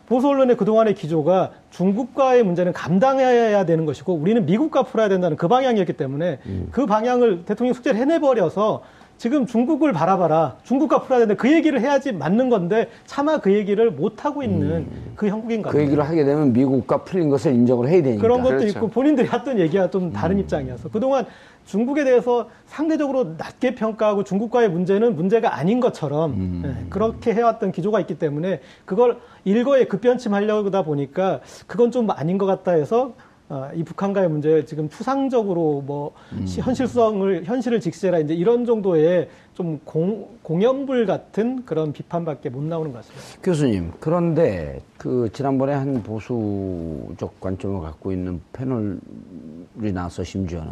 보수 0.08 0.28
언론의 0.28 0.58
그동안의 0.58 0.96
기조가 0.96 1.52
중국과의 1.70 2.44
문제는 2.44 2.74
감당해야 2.74 3.66
되는 3.66 3.86
것이고 3.86 4.14
우리는 4.14 4.46
미국과 4.46 4.84
풀어야 4.84 5.08
된다는 5.08 5.38
그 5.38 5.48
방향이었기 5.48 5.94
때문에 5.94 6.40
그 6.72 6.86
방향을 6.86 7.46
대통령 7.46 7.74
숙제를 7.74 8.00
해내버려서 8.00 8.82
지금 9.18 9.46
중국을 9.46 9.94
바라봐라. 9.94 10.56
중국과 10.64 11.04
풀어야 11.04 11.20
되는데 11.20 11.38
그 11.40 11.54
얘기를 11.54 11.80
해야지 11.80 12.12
맞는 12.12 12.50
건데 12.50 12.90
차마 13.06 13.38
그 13.38 13.54
얘기를 13.54 13.92
못 13.92 14.26
하고 14.26 14.42
있는 14.42 14.88
그 15.16 15.28
형국인 15.28 15.62
것그 15.62 15.74
같아요. 15.74 15.86
얘기를 15.86 16.04
하게 16.04 16.26
되면 16.26 16.52
미국과 16.52 17.04
풀린 17.04 17.30
것을 17.30 17.54
인정을 17.54 17.88
해야 17.88 18.02
되니까. 18.02 18.20
그런 18.20 18.42
것도 18.42 18.58
그렇죠. 18.58 18.80
있고 18.80 18.88
본인들이 18.88 19.30
했던 19.32 19.60
얘기와 19.60 19.92
좀 19.92 20.12
다른 20.12 20.40
입장이어서 20.40 20.90
그동안 20.90 21.28
중국에 21.66 22.04
대해서 22.04 22.50
상대적으로 22.66 23.36
낮게 23.38 23.76
평가하고 23.76 24.24
중국과의 24.24 24.70
문제는 24.70 25.16
문제가 25.16 25.56
아닌 25.56 25.80
것처럼 25.80 26.62
예, 26.66 26.86
그렇게 26.90 27.34
해왔던 27.34 27.72
기조가 27.72 28.00
있기 28.02 28.18
때문에 28.20 28.60
그걸 28.86 29.18
일거에 29.46 29.86
급변침하려다 29.86 30.84
보니까 30.84 31.40
그건 31.68 31.92
좀 31.92 32.10
아닌 32.12 32.38
것 32.38 32.46
같다 32.46 32.72
해서 32.72 33.14
어, 33.50 33.70
이 33.76 33.84
북한과의 33.84 34.30
문제 34.30 34.64
지금 34.64 34.88
추상적으로 34.88 35.84
뭐 35.86 36.14
시- 36.46 36.62
현실성을 36.62 37.44
현실을 37.44 37.82
직시해라. 37.82 38.20
이제 38.20 38.34
이런 38.34 38.64
정도의 38.66 39.28
좀 39.56 39.78
공, 39.84 40.26
공연불 40.42 41.06
같은 41.06 41.66
그런 41.66 41.92
비판밖에 41.92 42.48
못 42.50 42.64
나오는 42.64 42.94
것 42.94 43.00
같습니다. 43.00 43.42
교수님, 43.44 43.92
그런데 44.00 44.80
그 44.98 45.30
지난번에 45.34 45.74
한 45.74 46.02
보수적 46.02 47.42
관점을 47.42 47.82
갖고 47.82 48.14
있는 48.14 48.40
패널이 48.54 49.92
나서 49.94 50.24
심지어는 50.24 50.72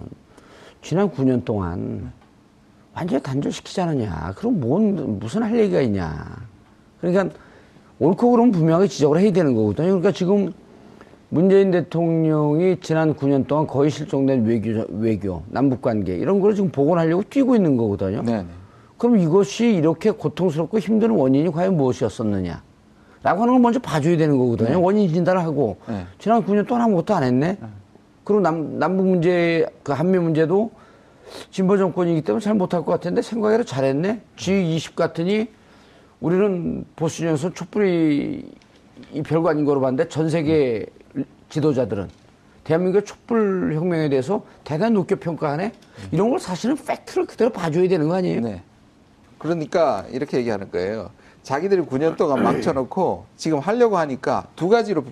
지난 0.81 1.09
9년 1.09 1.43
동안 1.45 2.11
완전히 2.93 3.21
단절시키지 3.21 3.81
않았냐. 3.81 4.33
그럼 4.35 4.59
뭔, 4.59 5.19
무슨 5.19 5.43
할 5.43 5.57
얘기가 5.57 5.81
있냐. 5.81 6.25
그러니까 6.99 7.35
옳고 7.99 8.31
그러면 8.31 8.51
분명하게 8.51 8.87
지적을 8.87 9.19
해야 9.19 9.31
되는 9.31 9.53
거거든요. 9.53 9.87
그러니까 9.87 10.11
지금 10.11 10.53
문재인 11.29 11.71
대통령이 11.71 12.77
지난 12.81 13.13
9년 13.13 13.45
동안 13.45 13.67
거의 13.67 13.91
실종된 13.91 14.45
외교, 14.45 14.85
외교, 14.89 15.43
남북 15.49 15.81
관계 15.81 16.15
이런 16.15 16.39
걸 16.39 16.55
지금 16.55 16.71
복원하려고 16.71 17.23
뛰고 17.29 17.55
있는 17.55 17.77
거거든요. 17.77 18.23
네, 18.23 18.41
네. 18.41 18.45
그럼 18.97 19.17
이것이 19.17 19.67
이렇게 19.67 20.11
고통스럽고 20.11 20.79
힘든 20.79 21.11
원인이 21.11 21.51
과연 21.51 21.77
무엇이었었느냐? 21.77 22.63
라고 23.21 23.41
하는 23.41 23.53
걸 23.53 23.61
먼저 23.61 23.79
봐줘야 23.79 24.17
되는 24.17 24.37
거거든요. 24.37 24.81
원인 24.81 25.07
진단을 25.07 25.41
하고, 25.41 25.77
네. 25.87 26.05
지난 26.17 26.43
9년 26.43 26.65
동안 26.67 26.85
아무것도 26.85 27.13
안 27.13 27.23
했네? 27.23 27.57
그리고 28.29 28.41
남, 28.41 28.77
남북 28.77 29.07
문제, 29.07 29.65
그 29.81 29.91
한미 29.91 30.19
문제도 30.19 30.69
진보 31.49 31.79
정권이기 31.79 32.21
때문에 32.21 32.43
잘 32.43 32.53
못할 32.53 32.85
것 32.85 32.91
같은데 32.91 33.23
생각해도 33.23 33.63
잘했네? 33.63 34.21
G20 34.37 34.93
같으니 34.93 35.47
우리는 36.19 36.85
보수 36.95 37.17
중에서 37.17 37.51
촛불이 37.51 38.51
이 39.13 39.23
별거 39.23 39.49
아닌 39.49 39.65
거로 39.65 39.81
봤는데 39.81 40.09
전 40.09 40.29
세계 40.29 40.85
지도자들은 41.49 42.07
대한민국의 42.65 43.03
촛불 43.05 43.73
혁명에 43.73 44.09
대해서 44.09 44.45
대단히 44.63 44.93
높게 44.93 45.15
평가하네? 45.15 45.71
이런 46.11 46.29
걸 46.29 46.39
사실은 46.39 46.75
팩트를 46.75 47.25
그대로 47.25 47.49
봐줘야 47.49 47.87
되는 47.87 48.07
거 48.07 48.13
아니에요? 48.13 48.41
네. 48.41 48.61
그러니까 49.39 50.05
이렇게 50.11 50.37
얘기하는 50.37 50.69
거예요. 50.69 51.09
자기들이 51.41 51.81
9년 51.81 52.15
동안 52.15 52.43
망쳐놓고 52.43 53.25
지금 53.37 53.57
하려고 53.57 53.97
하니까 53.97 54.45
두 54.55 54.69
가지로 54.69 55.03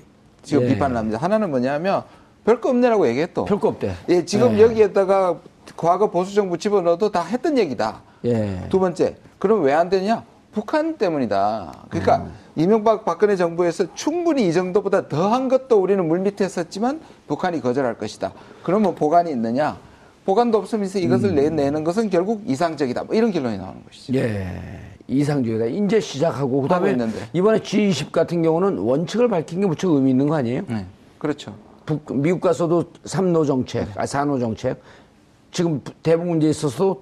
지금 0.43 0.65
예. 0.65 0.67
비판을 0.67 0.95
합니다. 0.95 1.17
하나는 1.19 1.49
뭐냐면 1.49 2.03
별거 2.47 2.69
없네라고 2.69 3.07
얘기했또. 3.09 3.43
별거 3.43 3.67
없대. 3.67 3.93
예, 4.07 4.23
지금 4.23 4.57
예. 4.57 4.61
여기에다가 4.61 5.35
과거 5.75 6.09
보수 6.09 6.33
정부 6.33 6.57
집어넣어도 6.57 7.11
다 7.11 7.21
했던 7.21 7.57
얘기다. 7.57 8.01
예. 8.23 8.63
두 8.69 8.79
번째, 8.79 9.17
그럼 9.37 9.63
왜 9.63 9.73
안 9.73 9.89
되냐? 9.89 10.23
북한 10.53 10.97
때문이다. 10.97 11.87
그러니까 11.89 12.17
음. 12.19 12.31
이명박 12.55 13.03
박근혜 13.03 13.35
정부에서 13.35 13.93
충분히 13.95 14.47
이 14.47 14.53
정도보다 14.53 15.09
더한 15.09 15.49
것도 15.49 15.77
우리는 15.81 16.07
물밑에 16.07 16.45
했었지만 16.45 17.01
북한이 17.27 17.59
거절할 17.61 17.95
것이다. 17.97 18.31
그러면 18.63 18.95
복안이 18.95 19.29
있느냐? 19.31 19.77
복안도 20.25 20.57
없으면서 20.57 20.99
이것을 20.99 21.31
음. 21.31 21.35
내내는 21.35 21.83
것은 21.83 22.09
결국 22.09 22.43
이상적이다. 22.45 23.03
뭐 23.03 23.13
이런 23.15 23.31
결론이 23.33 23.57
나오는 23.57 23.83
것이죠. 23.85 24.19
예. 24.19 24.47
이상적이다. 25.09 25.65
이제 25.65 25.99
시작하고, 25.99 26.61
그 26.61 26.67
다음에 26.69 26.91
하고 26.91 27.03
있는데. 27.03 27.25
이번에 27.33 27.59
G20 27.59 28.11
같은 28.13 28.41
경우는 28.41 28.77
원칙을 28.77 29.27
밝힌 29.27 29.59
게 29.61 29.67
무척 29.67 29.91
의미 29.91 30.11
있는 30.11 30.27
거 30.27 30.35
아니에요? 30.35 30.61
네. 30.67 30.85
그렇죠. 31.17 31.53
북, 31.87 32.03
미국 32.13 32.41
가서도 32.41 32.83
삼노 33.05 33.45
정책, 33.45 33.87
아, 33.95 34.05
사노 34.05 34.37
정책. 34.37 34.79
지금 35.51 35.81
대북 36.03 36.27
문제에 36.27 36.49
있어서도 36.49 37.01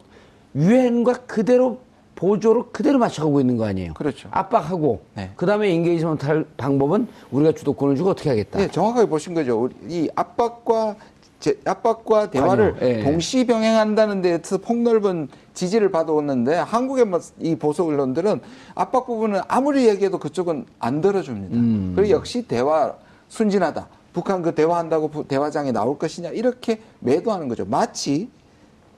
유엔과 0.56 1.26
그대로 1.26 1.80
보조로 2.14 2.70
그대로 2.72 3.00
맞춰가고 3.00 3.42
있는 3.42 3.58
거 3.58 3.66
아니에요? 3.66 3.96
그렇죠. 3.96 4.30
압박하고, 4.32 5.02
네. 5.16 5.32
그 5.36 5.46
다음에 5.48 5.70
engagement 5.72 6.26
할 6.26 6.46
방법은 6.56 7.08
우리가 7.32 7.52
주도권을 7.54 7.98
쥐고 7.98 8.12
어떻게 8.12 8.30
하겠다. 8.30 8.60
네, 8.60 8.70
정확하게 8.70 9.10
보신 9.10 9.34
거죠. 9.34 9.70
이 9.90 10.08
압박과 10.16 10.96
제, 11.40 11.60
압박과 11.66 12.30
대화를 12.30 12.76
관여, 12.76 12.88
예. 12.88 13.04
동시 13.04 13.46
병행한다는 13.46 14.22
데서 14.22 14.60
폭넓은 14.60 15.28
지지를 15.56 15.92
받아왔는데 15.92 16.56
한국의 16.56 17.06
뭐이 17.06 17.56
보수 17.60 17.84
언론들은 17.84 18.40
압박 18.76 19.08
부분은 19.08 19.42
아무리 19.48 19.88
얘기해도 19.88 20.20
그쪽은 20.20 20.66
안 20.80 21.02
들어줍니다. 21.02 21.56
음. 21.56 21.94
그리고 21.96 22.12
역시 22.12 22.44
대화 22.48 22.94
순진하다. 23.28 23.88
북한 24.16 24.42
그 24.42 24.56
대화한다고 24.56 25.10
부- 25.10 25.28
대화장에 25.28 25.74
나올 25.74 26.00
것이냐 26.00 26.30
이렇게 26.30 26.80
매도하는 27.02 27.50
거죠. 27.50 27.66
마치 27.66 28.30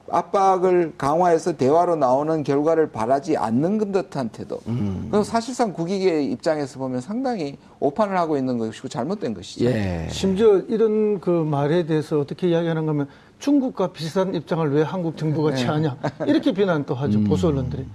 압박을 0.09 0.93
강화해서 0.97 1.57
대화로 1.57 1.95
나오는 1.95 2.43
결과를 2.43 2.91
바라지 2.91 3.35
않는 3.35 3.91
듯한 3.91 4.29
태도. 4.29 4.59
음. 4.67 5.07
그래서 5.09 5.23
사실상 5.29 5.73
국익의 5.73 6.31
입장에서 6.31 6.77
보면 6.79 7.01
상당히 7.01 7.57
오판을 7.79 8.15
하고 8.17 8.37
있는 8.37 8.59
것이고 8.59 8.87
잘못된 8.89 9.33
것이죠. 9.33 9.65
예. 9.65 10.07
심지어 10.11 10.59
이런 10.69 11.19
그 11.19 11.29
말에 11.31 11.87
대해서 11.87 12.19
어떻게 12.19 12.47
이야기하는 12.49 12.85
거면 12.85 13.07
중국과 13.39 13.91
비슷한 13.91 14.35
입장을 14.35 14.71
왜 14.71 14.83
한국 14.83 15.17
정부가 15.17 15.55
취하냐 15.55 15.97
이렇게 16.27 16.53
비난도 16.53 16.93
하죠 16.95 17.23
보수 17.23 17.47
언론들이 17.47 17.85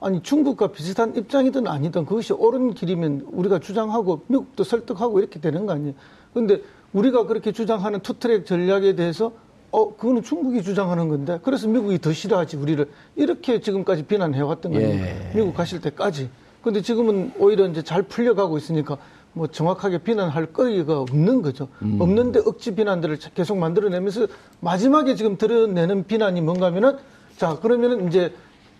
아니 0.00 0.22
중국과 0.22 0.68
비슷한 0.68 1.14
입장이든 1.16 1.66
아니든 1.66 2.06
그것이 2.06 2.32
옳은 2.32 2.72
길이면 2.74 3.26
우리가 3.32 3.58
주장하고 3.58 4.22
미국도 4.28 4.62
설득하고 4.64 5.18
이렇게 5.18 5.38
되는 5.40 5.66
거 5.66 5.72
아니에요 5.72 5.94
그런데 6.36 6.60
우리가 6.92 7.24
그렇게 7.24 7.50
주장하는 7.50 8.00
투트랙 8.00 8.44
전략에 8.44 8.94
대해서 8.94 9.32
어 9.70 9.96
그거는 9.96 10.22
중국이 10.22 10.62
주장하는 10.62 11.08
건데 11.08 11.40
그래서 11.42 11.66
미국이 11.66 11.98
더 11.98 12.12
싫어하지 12.12 12.58
우리를 12.58 12.86
이렇게 13.16 13.58
지금까지 13.58 14.02
비난해 14.02 14.42
왔던 14.42 14.72
거예요 14.72 14.88
예. 14.88 15.32
미국 15.34 15.54
가실 15.54 15.80
때까지. 15.80 16.28
근데 16.62 16.82
지금은 16.82 17.32
오히려 17.38 17.66
이제 17.66 17.80
잘 17.80 18.02
풀려가고 18.02 18.58
있으니까 18.58 18.98
뭐 19.32 19.46
정확하게 19.46 19.98
비난할 19.98 20.52
거리가 20.52 21.00
없는 21.00 21.40
거죠. 21.40 21.68
없는데 22.00 22.40
억지 22.44 22.74
비난들을 22.74 23.18
계속 23.34 23.56
만들어내면서 23.56 24.26
마지막에 24.60 25.14
지금 25.14 25.38
드러내는 25.38 26.04
비난이 26.06 26.42
뭔가 26.42 26.66
하면은 26.66 26.98
자, 27.38 27.58
그러면은 27.60 28.08
이제 28.08 28.34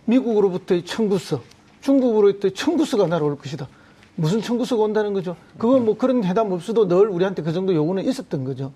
미국으로부터의 0.05 0.85
청구서, 0.85 1.41
중국으로부터의 1.81 2.53
청구서가 2.53 3.07
날아올 3.07 3.37
것이다. 3.37 3.67
무슨 4.17 4.41
청구서가 4.41 4.83
온다는 4.83 5.13
거죠? 5.13 5.35
그건 5.57 5.85
뭐 5.85 5.95
그런 5.95 6.23
해담 6.23 6.51
없어도 6.51 6.87
늘 6.87 7.07
우리한테 7.07 7.43
그 7.43 7.53
정도 7.53 7.73
요구는 7.73 8.03
있었던 8.03 8.43
거죠. 8.43 8.73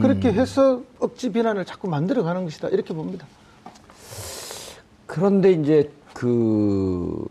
그렇게 0.00 0.32
해서 0.32 0.82
억지 0.98 1.30
비난을 1.30 1.64
자꾸 1.64 1.88
만들어가는 1.88 2.44
것이다. 2.44 2.68
이렇게 2.68 2.94
봅니다. 2.94 3.26
그런데 5.06 5.52
이제 5.52 5.90
그 6.14 7.26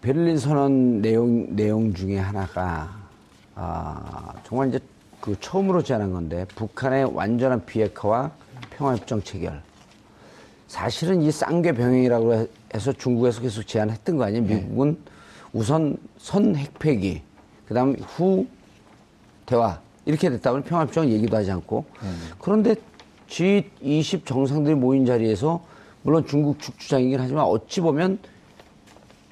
베를린 0.00 0.38
선언 0.38 1.00
내용 1.00 1.54
내용 1.54 1.94
중에 1.94 2.18
하나가 2.18 2.90
아 3.54 4.32
정말 4.44 4.68
이제 4.68 4.80
그 5.20 5.36
처음으로 5.40 5.82
제안한 5.82 6.12
건데 6.12 6.46
북한의 6.56 7.14
완전한 7.14 7.64
비핵화와 7.64 8.32
평화협정 8.70 9.22
체결. 9.22 9.62
사실은 10.68 11.20
이 11.22 11.30
쌍계 11.30 11.72
병행이라고 11.72 12.48
해서 12.74 12.92
중국에서 12.92 13.42
계속 13.42 13.66
제안했던 13.66 14.16
거 14.16 14.24
아니에요? 14.24 14.42
미국은 14.42 14.96
우선 15.52 15.96
선 16.22 16.54
핵폐기, 16.54 17.20
그 17.66 17.74
다음 17.74 17.96
후 17.96 18.46
대화 19.44 19.80
이렇게 20.06 20.30
됐다면 20.30 20.62
평화협정 20.62 21.10
얘기도 21.10 21.36
하지 21.36 21.50
않고 21.50 21.84
그런데 22.38 22.76
G20 23.28 24.24
정상들이 24.24 24.76
모인 24.76 25.04
자리에서 25.04 25.64
물론 26.02 26.24
중국 26.24 26.60
측 26.60 26.78
주장이긴 26.78 27.18
하지만 27.18 27.44
어찌 27.44 27.80
보면 27.80 28.20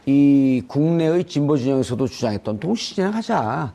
이 0.07 0.65
국내의 0.67 1.25
진보 1.25 1.57
진영에서도 1.57 2.09
주장했던 2.09 2.59
동시 2.59 2.97
진행하자. 2.97 3.73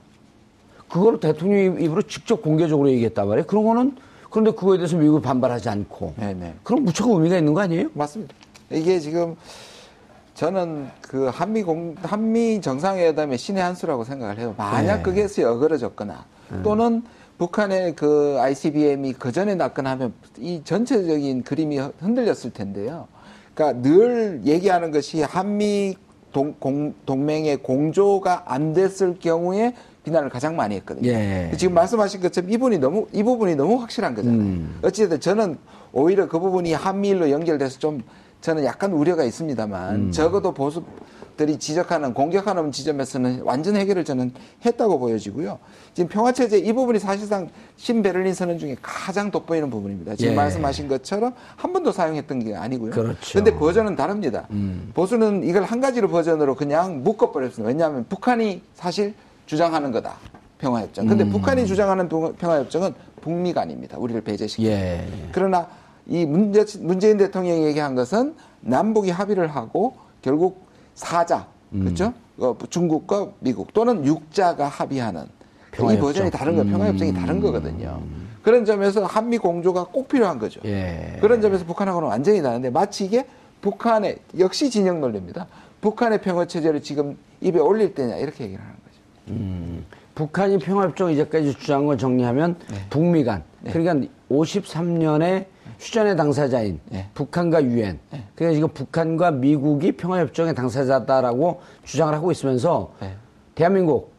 그거를 0.90 1.20
대통령 1.22 1.82
입으로 1.82 2.02
직접 2.02 2.42
공개적으로 2.42 2.90
얘기했단 2.90 3.28
말이에요. 3.30 3.48
그런 3.48 3.64
거는 3.64 3.96
그런데 4.30 4.52
그거에 4.52 4.78
대해서 4.78 4.98
미국이 4.98 5.24
반발하지 5.24 5.70
않고 5.70 6.16
네네. 6.18 6.56
그럼 6.64 6.84
무척 6.84 7.10
의미가 7.10 7.38
있는 7.38 7.54
거 7.54 7.62
아니에요? 7.62 7.90
맞습니다. 7.94 8.34
이게 8.72 9.00
지금 9.00 9.36
저는 10.36 10.90
그 11.02 11.28
한미 11.34 11.64
공 11.64 11.96
한미 12.04 12.60
정상회담의 12.62 13.38
신의 13.38 13.64
한 13.64 13.74
수라고 13.74 14.04
생각을 14.04 14.38
해요. 14.38 14.54
만약 14.58 14.98
네. 14.98 15.04
그게서 15.04 15.50
어그러졌거나 15.50 16.26
또는 16.62 17.04
북한의 17.38 17.96
그 17.96 18.38
ICBM이 18.40 19.14
그 19.14 19.32
전에 19.32 19.56
났거나 19.56 19.92
하면 19.92 20.14
이 20.38 20.62
전체적인 20.64 21.44
그림이 21.44 21.80
흔들렸을 22.00 22.52
텐데요. 22.54 23.08
그러니까 23.54 23.82
늘 23.82 24.42
얘기하는 24.44 24.92
것이 24.92 25.22
한미 25.22 25.96
동, 26.34 26.54
공, 26.60 26.94
동맹의 27.06 27.58
공조가 27.58 28.44
안 28.46 28.74
됐을 28.74 29.18
경우에 29.18 29.74
비난을 30.04 30.30
가장 30.30 30.58
많이 30.58 30.76
했거든요. 30.76 31.10
예. 31.10 31.52
지금 31.58 31.74
말씀하신 31.74 32.20
것처럼 32.20 32.52
이 32.52 32.58
부분이 32.58 32.78
너무 32.78 33.08
이 33.14 33.24
부분이 33.24 33.56
너무 33.56 33.78
확실한 33.78 34.14
거잖아요. 34.14 34.40
음. 34.40 34.80
어찌됐든 34.84 35.22
저는 35.22 35.58
오히려 35.94 36.28
그 36.28 36.40
부분이 36.40 36.74
한미일로 36.74 37.32
연결돼서 37.32 37.80
좀 37.80 38.04
저는 38.46 38.64
약간 38.64 38.92
우려가 38.92 39.24
있습니다만 39.24 39.96
음. 39.96 40.12
적어도 40.12 40.54
보수들이 40.54 41.58
지적하는 41.58 42.14
공격하는 42.14 42.72
지점에서는 42.72 43.42
완전 43.42 43.76
해결을 43.76 44.06
저는 44.06 44.32
했다고 44.64 45.00
보여지고요. 45.00 45.58
지금 45.96 46.08
평화체제 46.10 46.60
이 46.60 46.72
부분이 46.72 47.00
사실상 47.00 47.50
신베를린 47.78 48.36
선언 48.36 48.60
중에 48.60 48.76
가장 48.84 49.32
돋보이는 49.32 49.72
부분입니다. 49.72 50.16
지금 50.16 50.34
예. 50.34 50.36
말씀하신 50.36 50.88
것처럼 50.88 51.34
한 51.56 51.74
번도 51.74 51.92
사용했던 51.92 52.44
게 52.46 52.56
아니고요. 52.56 52.92
그렇죠. 52.92 53.34
근데 53.34 53.52
버전은 53.58 53.96
다릅니다. 53.96 54.46
음. 54.52 54.92
보수는 54.94 55.44
이걸 55.44 55.64
한 55.64 55.82
가지로 55.82 56.08
버전으로 56.10 56.54
그냥 56.54 57.04
묶어버렸습니다. 57.04 57.68
왜냐하면 57.68 58.06
북한이 58.08 58.62
사실 58.76 59.16
주장하는 59.48 59.92
거다. 59.92 60.18
평화협정. 60.60 61.08
근데 61.08 61.24
음. 61.24 61.32
북한이 61.32 61.66
주장하는 61.66 62.08
동- 62.08 62.36
평화협정은 62.36 62.94
북미가 63.22 63.62
아닙니다. 63.62 63.98
우리를 63.98 64.22
배제시키는. 64.22 64.72
예. 64.72 65.08
그러나 65.32 65.68
이 66.08 66.26
문재, 66.26 66.66
문재인 66.80 67.18
대통령이 67.18 67.66
얘기한 67.66 67.96
것은 67.96 68.36
남북이 68.62 69.10
합의를 69.12 69.48
하고 69.48 69.96
결국 70.22 70.66
사자, 70.94 71.48
음. 71.74 71.84
그렇죠? 71.84 72.14
어, 72.38 72.56
중국과 72.70 73.30
미국 73.40 73.74
또는 73.74 74.06
육자가 74.06 74.68
합의하는 74.68 75.24
이 75.24 75.28
평화협정. 75.72 76.08
버전이 76.08 76.32
다른 76.32 76.56
거, 76.56 76.64
평화협정이 76.64 77.12
음. 77.12 77.16
다른 77.16 77.40
거거든요. 77.40 78.02
그런 78.42 78.64
점에서 78.64 79.06
한미 79.06 79.38
공조가 79.38 79.86
꼭 79.86 80.08
필요한 80.08 80.38
거죠. 80.38 80.62
예. 80.66 81.18
그런 81.20 81.42
점에서 81.42 81.66
북한하고는 81.66 82.08
완전히 82.08 82.42
다른데 82.42 82.70
마치 82.70 83.06
이게 83.06 83.26
북한의 83.62 84.20
역시 84.38 84.70
진영 84.70 85.02
논리입니다. 85.02 85.48
북한의 85.82 86.22
평화 86.22 86.46
체제를 86.46 86.84
지금 86.84 87.18
입에 87.42 87.60
올릴 87.60 87.96
때냐 87.96 88.18
이렇게 88.18 88.44
얘기를 88.44 88.64
하는 88.64 88.76
거죠. 88.76 89.84
북한이 90.14 90.60
평화협정 90.60 91.12
이제까지 91.12 91.56
주장한 91.56 91.88
걸 91.88 91.98
정리하면 91.98 92.58
북미 92.92 93.24
간 93.24 93.44
그러니까 93.72 94.08
53년에 94.30 95.46
휴전의 95.80 96.16
당사자인 96.16 96.80
네. 96.90 97.08
북한과 97.14 97.64
유엔 97.64 98.00
그러니까 98.36 98.54
지금 98.54 98.70
북한과 98.70 99.32
미국이 99.32 99.92
평화협정의 99.94 100.56
당사자다라고 100.56 101.62
주장을 101.84 102.14
하고 102.14 102.32
있으면서 102.32 102.94
네. 103.00 103.14
대한민국 103.56 104.14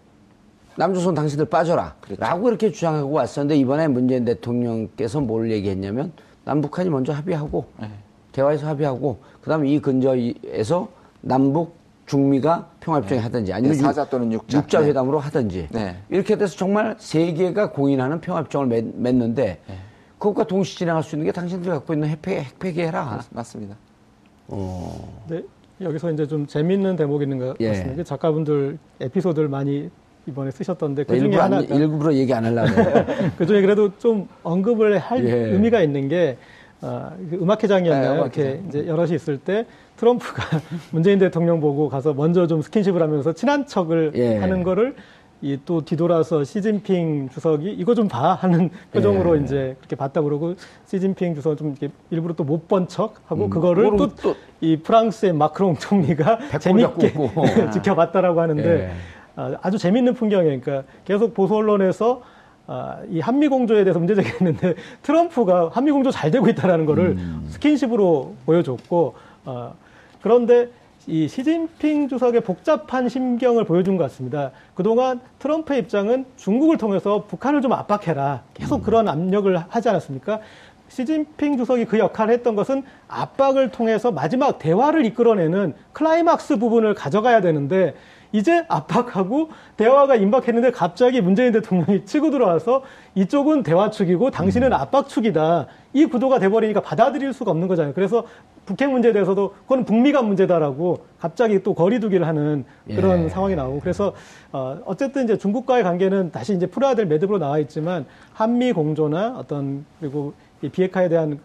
남조선 0.77 1.14
당신들 1.14 1.47
빠져라 1.47 1.95
그렇죠. 2.01 2.21
라고 2.21 2.49
이렇게 2.49 2.71
주장하고 2.71 3.11
왔었는데 3.12 3.57
이번에 3.57 3.88
문재인 3.88 4.25
대통령께서 4.25 5.21
뭘 5.21 5.51
얘기했냐면 5.51 6.12
남북한이 6.45 6.90
먼저 6.90 7.12
합의하고 7.12 7.66
네. 7.81 7.90
대화에서 8.33 8.69
합의하고 8.69 9.19
그다음에 9.40 9.71
이 9.71 9.81
근저에서 9.81 10.88
남북 11.23 11.75
중미가 12.07 12.69
평화협정에 12.81 13.21
하든지 13.21 13.53
아니면 13.53 13.77
네, 13.77 13.83
사자 13.83 14.09
또는 14.09 14.33
육자. 14.33 14.59
육자 14.59 14.81
네. 14.81 14.88
회담으로 14.88 15.19
하든지 15.19 15.69
네. 15.73 15.97
이렇게 16.09 16.37
돼서 16.37 16.57
정말 16.57 16.95
세계가 16.99 17.73
공인하는 17.73 18.21
평화협정을 18.21 18.66
맺, 18.69 18.85
맺는데 18.95 19.61
네. 19.66 19.79
그것과 20.19 20.45
동시 20.47 20.77
진행할 20.79 21.03
수 21.03 21.15
있는 21.15 21.27
게 21.27 21.33
당신들이 21.33 21.71
갖고 21.71 21.93
있는 21.93 22.09
핵폐기, 22.09 22.41
핵폐기 22.41 22.81
해라. 22.83 23.21
맞습니다. 23.31 23.77
네, 25.29 25.43
여기서 25.81 26.11
이제 26.13 26.27
좀 26.27 26.47
재밌는 26.47 26.97
대목이 26.97 27.25
있는 27.25 27.39
것 27.39 27.57
예. 27.61 27.69
같습니다. 27.69 28.03
작가분들 28.05 28.79
에피소드를 29.01 29.49
많이 29.49 29.91
이번에 30.27 30.51
쓰셨던데 30.51 31.05
그 31.05 31.15
중에 31.19 31.27
일부러, 31.27 31.43
안- 31.43 31.53
하나가 31.53 31.75
일부러 31.75 32.15
얘기 32.15 32.33
안 32.33 32.45
하려고. 32.45 32.69
그 33.37 33.47
중에 33.47 33.61
그래도 33.61 33.97
좀 33.99 34.29
언급을 34.43 34.99
할 34.99 35.25
예. 35.25 35.33
의미가 35.53 35.83
있는 35.83 36.09
게 36.09 36.39
어, 36.83 37.11
그 37.31 37.37
음악회장이었나요? 37.37 38.11
네, 38.15 38.21
이렇게 38.21 38.43
음악회장. 38.43 38.69
이제 38.69 38.87
여럿이 38.87 39.15
있을 39.15 39.39
때 39.39 39.67
트럼프가 39.97 40.43
문재인 40.93 41.19
대통령 41.19 41.61
보고 41.61 41.89
가서 41.89 42.13
먼저 42.15 42.47
좀 42.47 42.61
스킨십을 42.63 43.01
하면서 43.01 43.33
친한 43.33 43.67
척을 43.67 44.13
예. 44.15 44.37
하는 44.39 44.63
거를 44.63 44.95
이 45.53 45.59
또 45.65 45.81
뒤돌아서 45.85 46.45
시진핑 46.45 47.29
주석이 47.31 47.73
이거 47.73 47.95
좀 47.95 48.09
봐 48.09 48.35
하는 48.35 48.71
표정으로 48.93 49.39
예. 49.39 49.43
이제 49.43 49.77
그렇게 49.79 49.95
봤다 49.97 50.21
그러고 50.23 50.55
시진핑 50.87 51.35
주석은 51.35 51.57
좀 51.57 51.69
이렇게 51.71 51.89
일부러 52.11 52.35
또 52.35 52.45
못 52.45 52.67
본 52.69 52.89
척 52.89 53.15
하고 53.27 53.45
음, 53.45 53.51
그거를 53.51 53.97
또 53.97 54.35
이 54.61 54.77
프랑스의 54.79 55.33
마크롱 55.35 55.77
총리가 55.77 56.39
재밌게. 56.61 57.15
지켜봤다라고 57.73 58.41
하는데 58.41 58.65
예. 58.69 58.91
아, 59.37 59.55
아주 59.63 59.77
재밌는 59.79 60.15
풍경이에요. 60.15 60.61
그러니까 60.61 60.89
계속 61.05 61.35
보수 61.35 61.55
언론에서 61.55 62.23
아, 62.67 62.97
이 63.11 63.21
한미 63.21 63.49
공조에 63.49 63.85
대해서 63.85 63.99
문제 63.99 64.15
제기했는데 64.15 64.75
트럼프가 65.03 65.71
한미 65.73 65.91
공조 65.93 66.11
잘 66.11 66.31
되고 66.31 66.49
있다라는 66.49 66.87
거를 66.87 67.09
음. 67.19 67.45
스킨십으로 67.49 68.35
보여줬고 68.47 69.15
어, 69.45 69.75
그런데 70.23 70.69
이 71.09 71.29
시진핑 71.29 72.09
주석의 72.09 72.40
복잡한 72.40 73.09
심경을 73.09 73.64
보여준 73.64 73.97
것 73.97 74.05
같습니다. 74.05 74.51
그동안 74.75 75.21
트럼프의 75.38 75.79
입장은 75.81 76.27
중국을 76.37 76.79
통해서 76.79 77.25
북한을 77.29 77.62
좀 77.62 77.73
압박해라. 77.73 78.42
계속 78.55 78.83
그런 78.83 79.09
압력을 79.09 79.57
하지 79.57 79.88
않았습니까? 79.88 80.40
시진핑 80.88 81.59
주석이 81.59 81.85
그 81.85 81.99
역할을 81.99 82.35
했던 82.35 82.57
것은 82.57 82.83
압박을 83.07 83.71
통해서 83.71 84.11
마지막 84.11 84.59
대화를 84.59 85.05
이끌어내는 85.05 85.75
클라이막스 85.92 86.59
부분을 86.59 86.95
가져가야 86.95 87.40
되는데 87.40 87.95
이제 88.33 88.65
압박하고 88.69 89.51
대화가 89.77 90.17
임박했는데 90.17 90.73
갑자기 90.73 91.21
문재인 91.21 91.53
대통령이 91.53 92.05
치고 92.05 92.31
들어와서 92.31 92.83
이쪽은 93.15 93.62
대화 93.62 93.91
축이고 93.91 94.31
당신은 94.31 94.73
압박 94.73 95.09
축이다. 95.09 95.67
이 95.93 96.07
구도가 96.07 96.39
돼버리니까 96.39 96.81
받아들일 96.83 97.33
수가 97.33 97.51
없는 97.51 97.69
거잖아요. 97.69 97.95
그래서 97.95 98.25
북핵 98.67 98.91
문제에 98.91 99.12
대해서도 99.12 99.55
그건 99.62 99.85
북미 99.85 100.12
간 100.12 100.27
문제다라고 100.27 101.07
갑자기 101.19 101.62
또 101.62 101.75
거리두기를 101.75 102.27
하는 102.27 102.65
그런 102.87 103.25
예. 103.25 103.29
상황이 103.29 103.55
나오고 103.55 103.81
그래서 103.81 104.12
어, 104.53 104.79
어쨌든 104.85 105.25
이제 105.25 105.39
중국과의 105.39 105.85
관계는 105.85 106.33
다시 106.33 106.55
이제 106.55 106.67
풀어야 106.67 106.95
될 106.95 107.07
매듭으로 107.07 107.39
나와 107.39 107.59
있지만 107.61 108.05
한미 108.35 108.73
공조나 108.73 109.37
어떤 109.39 109.87
그리고 110.01 110.35
이 110.62 110.69
비핵화에 110.69 111.09
대한 111.09 111.39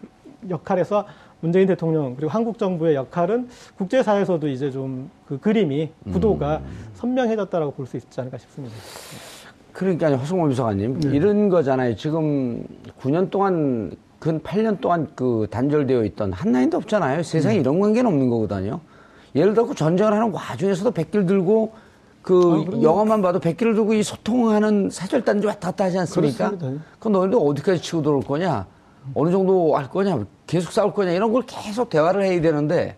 역할에서 0.50 1.06
문재인 1.42 1.66
대통령 1.66 2.14
그리고 2.14 2.30
한국 2.30 2.56
정부의 2.56 2.94
역할은 2.94 3.48
국제사회에서도 3.76 4.48
이제 4.48 4.70
좀 4.70 5.10
그 5.32 5.38
그림이 5.40 5.90
구도가 6.12 6.60
선명해졌다라고 6.94 7.72
볼 7.72 7.86
수 7.86 7.96
있지 7.96 8.20
않을까 8.20 8.36
싶습니다. 8.38 8.74
그러니까 9.72 10.14
허승호 10.14 10.46
비서관님 10.48 11.00
이런 11.14 11.48
거잖아요. 11.48 11.96
지금 11.96 12.64
9년 13.00 13.30
동안 13.30 13.92
근 14.18 14.40
8년 14.40 14.80
동안 14.80 15.08
그 15.14 15.46
단절되어 15.50 16.04
있던 16.04 16.32
한 16.34 16.52
라인도 16.52 16.76
없잖아요. 16.76 17.22
세상에 17.22 17.56
이런 17.56 17.80
관계는 17.80 18.10
없는 18.10 18.28
거거든요. 18.28 18.80
예를 19.34 19.54
들어 19.54 19.66
그 19.66 19.74
전쟁을 19.74 20.12
하는 20.12 20.30
와중에서도 20.30 20.90
백길 20.90 21.24
들고 21.24 21.72
그 22.20 22.66
영화만 22.82 23.22
봐도 23.22 23.40
백길을 23.40 23.74
들고 23.74 23.94
이 23.94 24.02
소통하는 24.02 24.90
사절단지 24.90 25.46
왔다 25.46 25.70
갔다 25.70 25.84
하지 25.84 25.98
않습니까? 26.00 26.50
그렇습니다. 26.50 26.84
그럼 27.00 27.12
너희들 27.14 27.38
어디까지 27.40 27.80
치고 27.82 28.02
들어올 28.02 28.22
거냐? 28.22 28.66
어느 29.14 29.30
정도 29.30 29.76
할 29.76 29.88
거냐? 29.88 30.24
계속 30.46 30.72
싸울 30.72 30.92
거냐? 30.92 31.12
이런 31.12 31.32
걸 31.32 31.42
계속 31.46 31.88
대화를 31.90 32.24
해야 32.24 32.40
되는데 32.40 32.96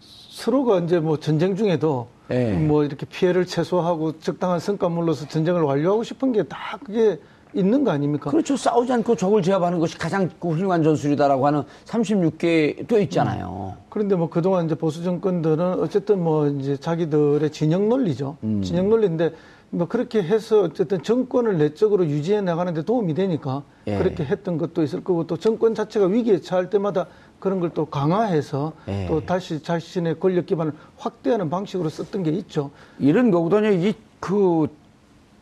서로가 0.00 0.80
이제 0.80 1.00
뭐 1.00 1.18
전쟁 1.18 1.56
중에도 1.56 2.08
예. 2.30 2.52
뭐 2.52 2.84
이렇게 2.84 3.06
피해를 3.06 3.46
최소화하고 3.46 4.18
적당한 4.20 4.60
성과물로서 4.60 5.26
전쟁을 5.28 5.62
완료하고 5.62 6.04
싶은 6.04 6.32
게 6.32 6.42
다 6.44 6.78
그게 6.84 7.18
있는 7.54 7.82
거 7.82 7.90
아닙니까? 7.90 8.30
그렇죠. 8.30 8.58
싸우지 8.58 8.92
않고 8.92 9.16
적을 9.16 9.40
제압하는 9.42 9.78
것이 9.78 9.96
가장 9.96 10.28
그 10.38 10.50
훌륭한 10.50 10.82
전술이다라고 10.82 11.46
하는 11.46 11.62
36개 11.86 12.86
또 12.86 13.00
있잖아요. 13.00 13.74
그런데 13.88 14.16
뭐 14.16 14.28
그동안 14.28 14.66
이제 14.66 14.74
보수 14.74 15.02
정권들은 15.02 15.80
어쨌든 15.80 16.22
뭐 16.22 16.46
이제 16.46 16.76
자기들의 16.76 17.50
진영 17.50 17.88
논리죠. 17.88 18.36
진영 18.62 18.90
논리인데 18.90 19.32
뭐 19.70 19.86
그렇게 19.86 20.22
해서 20.22 20.62
어쨌든 20.62 21.02
정권을 21.02 21.58
내적으로 21.58 22.06
유지해 22.06 22.40
나가는 22.40 22.72
데 22.72 22.82
도움이 22.82 23.14
되니까 23.14 23.62
예. 23.86 23.98
그렇게 23.98 24.24
했던 24.24 24.56
것도 24.56 24.82
있을 24.82 25.04
거고 25.04 25.26
또 25.26 25.36
정권 25.36 25.74
자체가 25.74 26.06
위기에 26.06 26.40
처할 26.40 26.70
때마다 26.70 27.06
그런 27.38 27.60
걸 27.60 27.70
또 27.74 27.84
강화해서 27.84 28.72
예. 28.88 29.06
또 29.08 29.24
다시 29.24 29.62
자신의 29.62 30.18
권력 30.20 30.46
기반을 30.46 30.72
확대하는 30.96 31.50
방식으로 31.50 31.88
썼던 31.90 32.22
게 32.22 32.30
있죠. 32.30 32.70
이런 32.98 33.30
거보다는 33.30 33.82
이그 33.82 34.68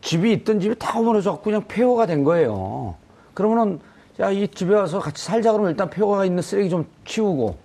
집이 0.01 0.33
있던 0.33 0.61
집이 0.61 0.75
다 0.79 1.01
무너져갖고 1.01 1.45
그냥 1.45 1.65
폐허가 1.69 2.07
된 2.07 2.25
거예요. 2.25 2.97
그러면은 3.33 3.79
야 4.19 4.31
이 4.33 4.49
집에 4.49 4.75
와서 4.75 4.99
같이 4.99 5.23
살자 5.25 5.53
그러면 5.53 5.71
일단 5.71 5.89
폐허가 5.91 6.25
있는 6.25 6.43
쓰레기 6.43 6.71
좀 6.71 6.87
치우고 7.05 7.57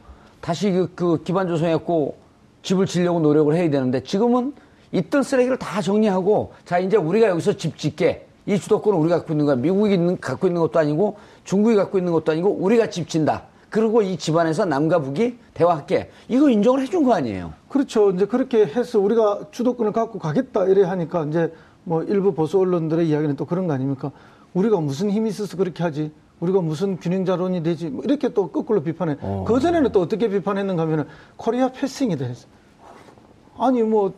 다시 0.42 0.70
그, 0.72 0.92
그 0.96 1.24
기반 1.24 1.48
조성해갖고 1.48 2.16
집을 2.62 2.86
지려고 2.86 3.20
노력을 3.20 3.54
해야 3.56 3.70
되는데 3.70 4.04
지금은 4.04 4.54
있던 4.92 5.24
쓰레기를 5.24 5.58
다 5.58 5.82
정리하고 5.82 6.54
자 6.66 6.80
이제 6.80 6.98
우리가 6.98 7.28
여기서 7.28 7.54
집 7.54 7.78
짓게 7.78 8.28
이 8.46 8.60
주도권을 8.60 9.00
우리가 9.00 9.18
갖고 9.20 9.34
있는 9.34 9.46
거야 9.46 9.56
미국이 9.56 9.94
있는, 9.94 10.20
갖고 10.20 10.48
있는 10.48 10.62
것도 10.62 10.80
아니고 10.80 11.18
중국이 11.44 11.76
갖고 11.76 11.98
있는 11.98 12.12
것도 12.12 12.32
아니고 12.32 12.50
우리가 12.50 12.90
집 12.90 13.08
진다. 13.08 13.44
그리고 13.70 14.02
이 14.02 14.18
집안에서 14.18 14.66
남과 14.66 15.00
북이 15.00 15.38
대화할게. 15.54 16.10
이거 16.28 16.50
인정을 16.50 16.82
해준 16.82 17.06
거 17.06 17.14
아니에요. 17.14 17.54
그렇죠. 17.70 18.12
이제 18.12 18.26
그렇게 18.26 18.66
해서 18.66 19.00
우리가 19.00 19.48
주도권을 19.52 19.94
갖고 19.94 20.20
가겠다 20.20 20.66
이래 20.66 20.84
하니까 20.84 21.26
이제 21.26 21.54
뭐 21.86 22.04
일부 22.04 22.34
보수 22.34 22.60
언론들의 22.60 23.08
이야기는 23.08 23.38
또 23.38 23.46
그런 23.46 23.68
거 23.68 23.74
아닙니까? 23.74 24.12
우리가 24.54 24.82
무슨 24.82 25.10
힘이 25.10 25.30
있어서 25.30 25.56
그렇게 25.56 25.84
하지? 25.84 26.12
우리가 26.42 26.60
무슨 26.60 26.98
균형자론이 26.98 27.64
되지? 27.64 27.88
뭐 27.90 28.04
이렇게 28.04 28.30
또 28.30 28.50
거꾸로 28.50 28.84
비판해. 28.84 29.16
그 29.48 29.60
전에는 29.60 29.92
또 29.94 30.02
어떻게 30.02 30.28
비판했는가 30.28 30.82
하면은 30.82 31.06
코리아 31.38 31.70
패싱이다 31.70 32.26
했어. 32.26 32.48
아니 33.58 33.84
뭐 33.84 34.14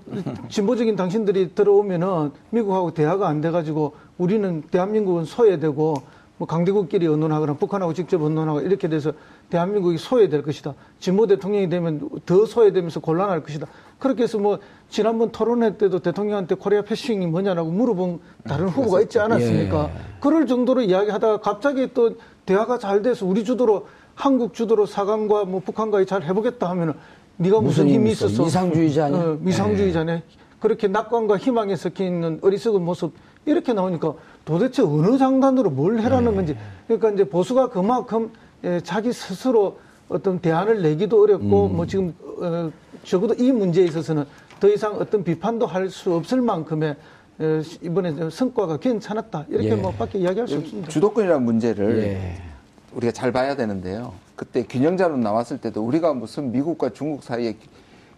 진보적인 0.49 0.95
당신들이 0.95 1.55
들어오면은 1.55 2.31
미국하고 2.49 2.93
대화가 2.93 3.27
안 3.27 3.41
돼가지고 3.41 3.93
우리는 4.17 4.61
대한민국은 4.69 5.25
소외되고 5.25 5.95
뭐 6.37 6.47
강대국끼리 6.47 7.07
언론하거나 7.07 7.53
북한하고 7.53 7.93
직접 7.93 8.21
언론하고 8.21 8.61
이렇게 8.61 8.87
돼서 8.87 9.13
대한민국이 9.49 9.97
소외될 9.97 10.41
것이다. 10.41 10.73
진보 10.99 11.27
대통령이 11.27 11.69
되면 11.69 12.09
더 12.25 12.45
소외되면서 12.45 12.99
곤란할 13.01 13.43
것이다. 13.43 13.67
그렇게 13.99 14.23
해서 14.23 14.39
뭐 14.39 14.59
지난번 14.89 15.31
토론회 15.31 15.77
때도 15.77 15.99
대통령한테 15.99 16.55
코리아 16.55 16.81
패싱이 16.81 17.27
뭐냐라고 17.27 17.69
물어본 17.69 18.19
다른 18.45 18.67
후보가 18.67 19.01
있지 19.01 19.19
않았습니까? 19.19 19.89
그럴 20.19 20.47
정도로 20.47 20.81
이야기하다가 20.81 21.41
갑자기 21.41 21.93
또 21.93 22.15
대화가 22.45 22.77
잘 22.77 23.01
돼서 23.01 23.25
우리 23.25 23.43
주도로 23.43 23.87
한국 24.15 24.53
주도로 24.53 24.85
사강과 24.85 25.45
뭐 25.45 25.59
북한과 25.59 26.03
잘 26.05 26.23
해보겠다 26.23 26.69
하면은 26.69 26.93
네가 27.37 27.61
무슨, 27.61 27.85
무슨 27.85 27.87
힘이 27.95 28.11
있어? 28.11 28.27
있어서 28.27 28.43
미상주의자냐? 28.43 29.17
어, 29.17 29.37
미상주의자네. 29.41 30.23
그렇게 30.59 30.87
낙관과 30.87 31.37
희망에 31.37 31.75
섞여 31.75 32.03
있는 32.05 32.39
어리석은 32.41 32.81
모습 32.83 33.13
이렇게 33.45 33.73
나오니까 33.73 34.13
도대체 34.45 34.81
어느 34.81 35.17
장단으로 35.17 35.69
뭘 35.69 35.99
해라는 35.99 36.35
건지 36.35 36.55
그러니까 36.87 37.11
이제 37.11 37.23
보수가 37.25 37.69
그만큼 37.69 38.31
예, 38.63 38.79
자기 38.81 39.11
스스로 39.11 39.77
어떤 40.07 40.39
대안을 40.39 40.81
내기도 40.81 41.21
어렵고 41.21 41.67
뭐 41.67 41.85
지금 41.85 42.13
어, 42.39 42.71
적어도 43.03 43.33
이 43.33 43.51
문제에 43.51 43.83
있어서는 43.85 44.23
더 44.61 44.69
이상 44.69 44.93
어떤 44.95 45.23
비판도 45.25 45.65
할 45.65 45.89
수 45.89 46.13
없을 46.13 46.41
만큼의 46.41 46.95
에, 47.41 47.61
이번에 47.81 48.15
좀 48.15 48.29
성과가 48.29 48.77
괜찮았다 48.77 49.47
이렇게 49.49 49.71
예. 49.71 49.75
뭐 49.75 49.91
밖에 49.91 50.19
이야기할 50.19 50.47
수 50.47 50.55
없습니다. 50.57 50.87
주도권이라는 50.87 51.43
문제를 51.43 51.97
예. 52.03 52.52
우리가 52.95 53.11
잘 53.11 53.31
봐야 53.31 53.55
되는데요. 53.55 54.13
그때 54.35 54.63
균형자론 54.63 55.21
나왔을 55.21 55.59
때도 55.59 55.85
우리가 55.85 56.13
무슨 56.13 56.51
미국과 56.51 56.89
중국 56.89 57.23
사이에 57.23 57.55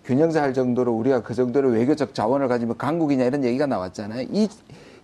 균형자 0.05 0.41
할 0.41 0.53
정도로 0.53 0.93
우리가 0.93 1.23
그 1.23 1.33
정도로 1.33 1.69
외교적 1.69 2.13
자원을 2.13 2.47
가지면 2.47 2.77
강국이냐 2.77 3.25
이런 3.25 3.43
얘기가 3.43 3.65
나왔잖아요. 3.65 4.27
이, 4.31 4.47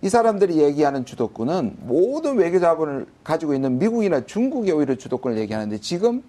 이 0.00 0.08
사람들이 0.08 0.58
얘기하는 0.58 1.04
주도권은 1.04 1.78
모든 1.80 2.36
외교 2.36 2.60
자본을 2.60 3.06
가지고 3.24 3.54
있는 3.54 3.78
미국이나 3.78 4.24
중국이 4.24 4.70
오히려 4.72 4.94
주도권을 4.94 5.38
얘기하는데 5.38 5.78
지금 5.78 6.22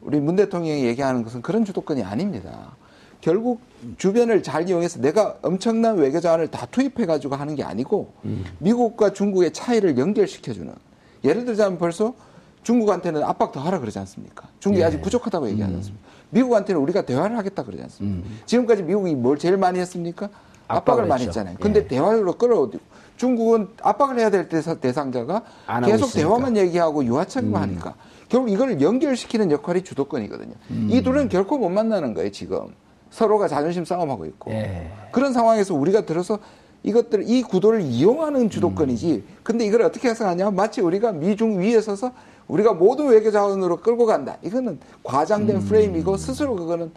우리 0.00 0.20
문 0.20 0.36
대통령이 0.36 0.84
얘기하는 0.84 1.22
것은 1.22 1.42
그런 1.42 1.64
주도권이 1.64 2.02
아닙니다. 2.02 2.72
결국 3.20 3.60
주변을 3.98 4.42
잘 4.42 4.68
이용해서 4.68 5.00
내가 5.00 5.36
엄청난 5.42 5.96
외교 5.96 6.20
자원을 6.20 6.48
다 6.48 6.66
투입해 6.70 7.06
가지고 7.06 7.36
하는 7.36 7.54
게 7.54 7.62
아니고 7.62 8.12
미국과 8.58 9.12
중국의 9.12 9.52
차이를 9.52 9.96
연결시켜 9.96 10.52
주는 10.52 10.74
예를 11.22 11.44
들자면 11.44 11.78
벌써 11.78 12.14
중국한테는 12.62 13.22
압박 13.24 13.52
더 13.52 13.60
하라 13.60 13.80
그러지 13.80 13.98
않습니까? 14.00 14.48
중국이 14.60 14.84
아직 14.84 15.02
부족하다고 15.02 15.48
얘기하지 15.50 15.74
않습니까? 15.74 16.06
미국한테는 16.30 16.80
우리가 16.80 17.02
대화를 17.02 17.36
하겠다 17.36 17.64
그러지 17.64 17.82
않습니까? 17.82 18.28
지금까지 18.46 18.82
미국이 18.84 19.14
뭘 19.14 19.38
제일 19.38 19.56
많이 19.56 19.78
했습니까? 19.80 20.26
압박을, 20.68 21.02
압박을 21.02 21.06
많이. 21.06 21.24
했잖아요. 21.26 21.56
근데 21.60 21.80
예. 21.80 21.86
대화로 21.86 22.32
끌어오고 22.34 22.78
중국은 23.16 23.68
압박을 23.82 24.18
해야 24.18 24.30
될 24.30 24.48
대상자가 24.48 25.42
계속 25.84 26.06
있으니까. 26.06 26.28
대화만 26.28 26.56
얘기하고 26.56 27.04
유화책만 27.04 27.60
하니까 27.62 27.94
결국 28.28 28.50
이걸 28.50 28.80
연결시키는 28.80 29.50
역할이 29.50 29.82
주도권이거든요. 29.84 30.54
이 30.88 31.02
둘은 31.02 31.28
결코 31.28 31.58
못 31.58 31.68
만나는 31.68 32.14
거예요, 32.14 32.30
지금. 32.30 32.68
서로가 33.10 33.46
자존심 33.48 33.84
싸움하고 33.84 34.24
있고. 34.26 34.50
예. 34.52 34.90
그런 35.10 35.34
상황에서 35.34 35.74
우리가 35.74 36.06
들어서 36.06 36.38
이것들 36.82 37.28
이 37.28 37.42
구도를 37.42 37.82
이용하는 37.82 38.48
주도권이지. 38.48 39.22
근데 39.42 39.66
이걸 39.66 39.82
어떻게 39.82 40.08
해석하냐? 40.08 40.50
마치 40.52 40.80
우리가 40.80 41.12
미중 41.12 41.60
위에 41.60 41.80
서서 41.82 42.12
우리가 42.48 42.72
모든 42.74 43.08
외교 43.08 43.30
자원으로 43.30 43.78
끌고 43.78 44.06
간다. 44.06 44.36
이거는 44.42 44.78
과장된 45.02 45.60
프레임이고 45.60 46.16
스스로 46.16 46.54
그거는 46.56 46.90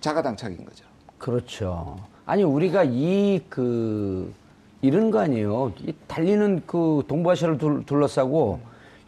자가당착인 0.00 0.64
거죠. 0.64 0.84
그렇죠. 1.18 1.96
아니 2.26 2.42
우리가 2.42 2.84
이 2.84 3.40
그 3.48 4.32
이런 4.82 5.10
거 5.10 5.18
아니에요. 5.18 5.72
이 5.80 5.92
달리는 6.06 6.62
그 6.66 7.02
동부아시아를 7.06 7.58
둘, 7.58 7.84
둘러싸고 7.84 8.60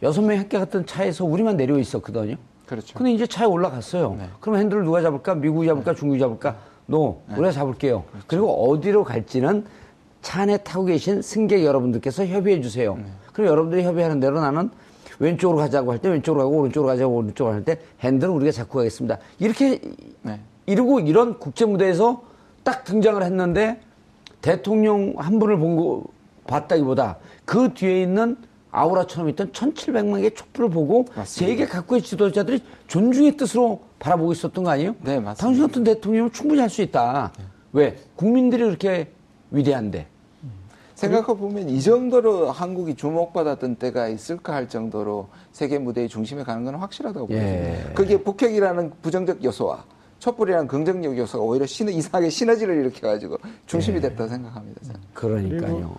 여섯 0.03 0.21
명이 0.21 0.37
함께 0.37 0.59
갔던 0.59 0.85
차에서 0.85 1.25
우리만 1.25 1.57
내려 1.57 1.79
있었거든요. 1.79 2.35
그렇죠. 2.67 2.95
근데 2.97 3.11
이제 3.11 3.25
차에 3.25 3.47
올라갔어요. 3.47 4.15
네. 4.19 4.29
그럼 4.39 4.57
핸들을 4.57 4.83
누가 4.83 5.01
잡을까? 5.01 5.35
미국이 5.35 5.67
잡을까? 5.67 5.95
중국이 5.95 6.19
잡을까? 6.19 6.57
노, 6.85 7.21
우리가 7.31 7.51
잡을게요. 7.51 8.03
그렇죠. 8.03 8.25
그리고 8.27 8.69
어디로 8.69 9.03
갈지는 9.03 9.65
차 10.21 10.41
안에 10.41 10.57
타고 10.57 10.85
계신 10.85 11.21
승객 11.21 11.63
여러분들께서 11.63 12.25
협의해 12.25 12.61
주세요. 12.61 12.95
네. 12.95 13.05
그럼 13.33 13.49
여러분들이 13.49 13.83
협의하는 13.83 14.19
대로 14.19 14.41
나는 14.41 14.69
왼쪽으로 15.23 15.57
가자고 15.57 15.91
할 15.91 15.99
때 15.99 16.09
왼쪽으로 16.09 16.43
가고 16.43 16.57
오른쪽으로 16.59 16.91
가자고 16.91 17.15
오른쪽으로 17.15 17.55
할 17.55 17.63
때 17.63 17.79
핸들은 18.01 18.33
우리가 18.33 18.51
잡고 18.51 18.79
가겠습니다. 18.79 19.17
이렇게 19.39 19.79
네. 20.21 20.39
이러고 20.65 20.99
이런 20.99 21.39
국제 21.39 21.65
무대에서 21.65 22.21
딱 22.63 22.83
등장을 22.83 23.21
했는데 23.23 23.79
대통령 24.41 25.13
한 25.17 25.39
분을 25.39 25.57
본 25.57 25.77
거 25.77 26.03
봤다기보다 26.45 27.17
그 27.45 27.73
뒤에 27.73 28.01
있는 28.01 28.35
아우라처럼 28.71 29.29
있던 29.29 29.51
1,700만 29.51 30.17
개의 30.17 30.33
촛불을 30.35 30.69
보고. 30.69 31.05
세계 31.25 31.65
각국의 31.65 32.01
지도자들이 32.01 32.61
존중의 32.87 33.37
뜻으로 33.37 33.81
바라보고 33.99 34.33
있었던 34.33 34.63
거 34.63 34.71
아니에요? 34.71 34.95
네, 35.01 35.19
맞습니다. 35.19 35.33
당신 35.35 35.65
같은 35.67 35.83
대통령은 35.85 36.31
충분히 36.33 36.59
할 36.59 36.69
수 36.69 36.81
있다. 36.81 37.31
왜? 37.71 37.95
국민들이 38.15 38.63
그렇게 38.63 39.11
위대한데. 39.51 40.07
생각해 40.95 41.25
보면 41.25 41.69
이 41.69 41.81
정도로 41.81 42.51
한국이 42.51 42.95
주목받았던 42.95 43.75
때가 43.75 44.07
있을까 44.07 44.53
할 44.53 44.69
정도로 44.69 45.27
세계 45.51 45.79
무대의 45.79 46.07
중심에 46.09 46.43
가는 46.43 46.63
건 46.63 46.75
확실하다고 46.75 47.27
예. 47.31 47.39
보여집니다. 47.39 47.93
그게 47.93 48.17
북핵이라는 48.23 48.91
부정적 49.01 49.43
요소와 49.43 49.85
촛불이라는 50.19 50.67
긍정적 50.67 51.17
요소가 51.17 51.43
오히려 51.43 51.65
시, 51.65 51.83
이상하게 51.83 52.29
시너지를 52.29 52.77
일으켜가지고 52.77 53.37
중심이 53.65 53.99
됐다 53.99 54.23
고 54.23 54.29
생각합니다. 54.29 54.81
저는. 54.85 54.99
그러니까요. 55.13 55.95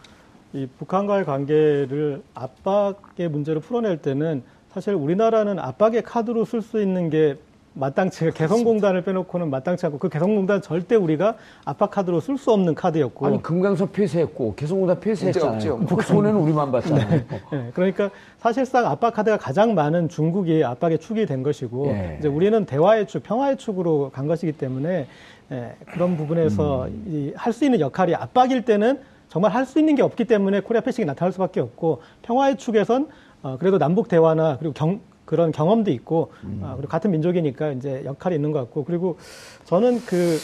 이 0.54 0.66
북한과의 0.78 1.24
관계를 1.24 2.22
압박의 2.32 3.28
문제로 3.28 3.60
풀어낼 3.60 3.98
때는 3.98 4.42
사실 4.70 4.94
우리나라는 4.94 5.58
압박의 5.58 6.02
카드로 6.02 6.44
쓸 6.44 6.62
수 6.62 6.80
있는 6.80 7.10
게 7.10 7.36
마땅치 7.74 8.30
개성공단을 8.32 9.02
빼놓고는 9.02 9.50
마땅치 9.50 9.86
않고 9.86 9.98
그 9.98 10.08
개성공단 10.08 10.62
절대 10.62 10.94
우리가 10.94 11.34
압박 11.64 11.90
카드로 11.90 12.20
쓸 12.20 12.38
수 12.38 12.52
없는 12.52 12.74
카드였고 12.74 13.26
아니 13.26 13.42
금강석 13.42 13.92
폐쇄했고 13.92 14.54
개성공단 14.54 15.00
폐쇄했잖아요. 15.00 15.80
그 15.80 16.02
손해는 16.02 16.38
우리만 16.40 16.70
봤잖아요. 16.70 17.20
예, 17.52 17.70
그러니까 17.74 18.10
사실상 18.38 18.86
압박 18.86 19.14
카드가 19.14 19.36
가장 19.38 19.74
많은 19.74 20.08
중국이 20.08 20.62
압박의 20.64 20.98
축이 20.98 21.26
된 21.26 21.42
것이고 21.42 21.88
예. 21.88 22.16
이제 22.20 22.28
우리는 22.28 22.64
대화의 22.64 23.08
축, 23.08 23.24
평화의 23.24 23.56
축으로 23.56 24.10
간 24.10 24.26
것이기 24.28 24.52
때문에 24.52 25.06
예, 25.50 25.74
그런 25.92 26.16
부분에서 26.16 26.86
음. 26.86 27.32
할수 27.36 27.64
있는 27.64 27.80
역할이 27.80 28.14
압박일 28.14 28.64
때는 28.64 29.00
정말 29.28 29.50
할 29.50 29.66
수 29.66 29.80
있는 29.80 29.96
게 29.96 30.02
없기 30.02 30.26
때문에 30.26 30.60
코리아 30.60 30.80
패싱이 30.80 31.06
나타날 31.06 31.32
수밖에 31.32 31.58
없고 31.58 32.02
평화의 32.22 32.56
축에선 32.56 33.08
어, 33.42 33.56
그래도 33.58 33.78
남북 33.78 34.06
대화나 34.08 34.56
그리고 34.58 34.72
경, 34.74 35.00
그런 35.24 35.52
경험도 35.52 35.90
있고 35.90 36.32
음. 36.44 36.60
아, 36.62 36.74
그리고 36.76 36.88
같은 36.88 37.10
민족이니까 37.10 37.72
이제 37.72 38.02
역할이 38.04 38.34
있는 38.36 38.52
것 38.52 38.58
같고 38.60 38.84
그리고 38.84 39.18
저는 39.64 40.00
그 40.04 40.38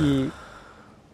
이 0.00 0.28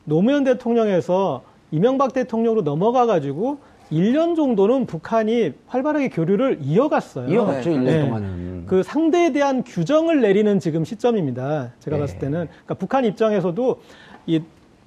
노무현 0.04 0.44
대통령에서 0.44 1.42
이명박 1.70 2.12
대통령으로 2.12 2.62
넘어가 2.62 3.06
가지고 3.06 3.58
1년 3.90 4.36
정도는 4.36 4.86
북한이 4.86 5.52
활발하게 5.66 6.08
교류를 6.08 6.58
이어갔어요. 6.62 7.28
이어갔죠, 7.28 7.70
네. 7.70 7.76
1년 7.76 7.84
네. 7.84 8.00
동안은. 8.06 8.66
그 8.66 8.82
상대에 8.82 9.32
대한 9.32 9.62
규정을 9.62 10.20
내리는 10.22 10.58
지금 10.58 10.84
시점입니다. 10.84 11.72
제가 11.80 11.96
네. 11.96 12.00
봤을 12.00 12.18
때는 12.18 12.48
그러니까 12.48 12.74
북한 12.74 13.04
입장에서도 13.04 13.80
이 14.26 14.40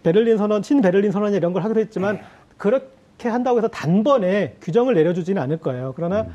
베를린 0.03 0.37
선언, 0.37 0.61
신 0.61 0.81
베를린 0.81 1.11
선언 1.11 1.33
이런 1.33 1.53
걸 1.53 1.63
하기로 1.63 1.79
했지만 1.81 2.19
그렇게 2.57 3.29
한다고 3.29 3.57
해서 3.57 3.67
단번에 3.67 4.55
규정을 4.61 4.95
내려주지는 4.95 5.41
않을 5.41 5.57
거예요. 5.57 5.93
그러나 5.95 6.19
아, 6.19 6.27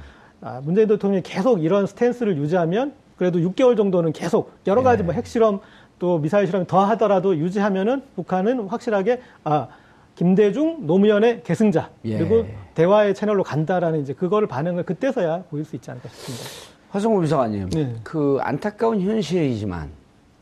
문재인 0.63 0.89
대통령이 0.89 1.23
계속 1.23 1.63
이런 1.63 1.87
스탠스를 1.87 2.37
유지하면 2.37 2.95
그래도 3.17 3.39
6개월 3.39 3.77
정도는 3.77 4.13
계속 4.13 4.53
여러 4.67 4.83
가지 4.83 5.03
뭐 5.03 5.13
핵실험 5.13 5.61
또 5.99 6.19
미사일 6.19 6.47
실험 6.47 6.65
더 6.67 6.85
하더라도 6.87 7.37
유지하면은 7.37 8.03
북한은 8.17 8.69
확실하게 8.69 9.21
아 9.45 9.69
김대중 10.15 10.87
노무현의 10.87 11.43
계승자 11.45 11.91
예. 12.05 12.19
그리고 12.19 12.47
대화의 12.75 13.15
채널로 13.15 13.43
간다라는 13.43 14.01
이제 14.01 14.13
그거를 14.13 14.49
반응을 14.49 14.85
그때서야 14.85 15.45
보일 15.51 15.65
수 15.65 15.77
있지 15.77 15.91
않을까 15.91 16.09
싶습니다. 16.09 16.71
허성무 16.91 17.21
비서관님, 17.21 17.71
네. 17.71 17.95
그 18.03 18.39
안타까운 18.41 19.01
현실이지만, 19.01 19.91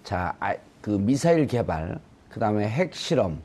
자, 0.02 0.34
아, 0.40 0.54
그 0.80 0.90
미사일 0.90 1.46
개발, 1.46 1.98
그 2.30 2.40
다음에 2.40 2.66
핵 2.66 2.94
실험, 2.94 3.42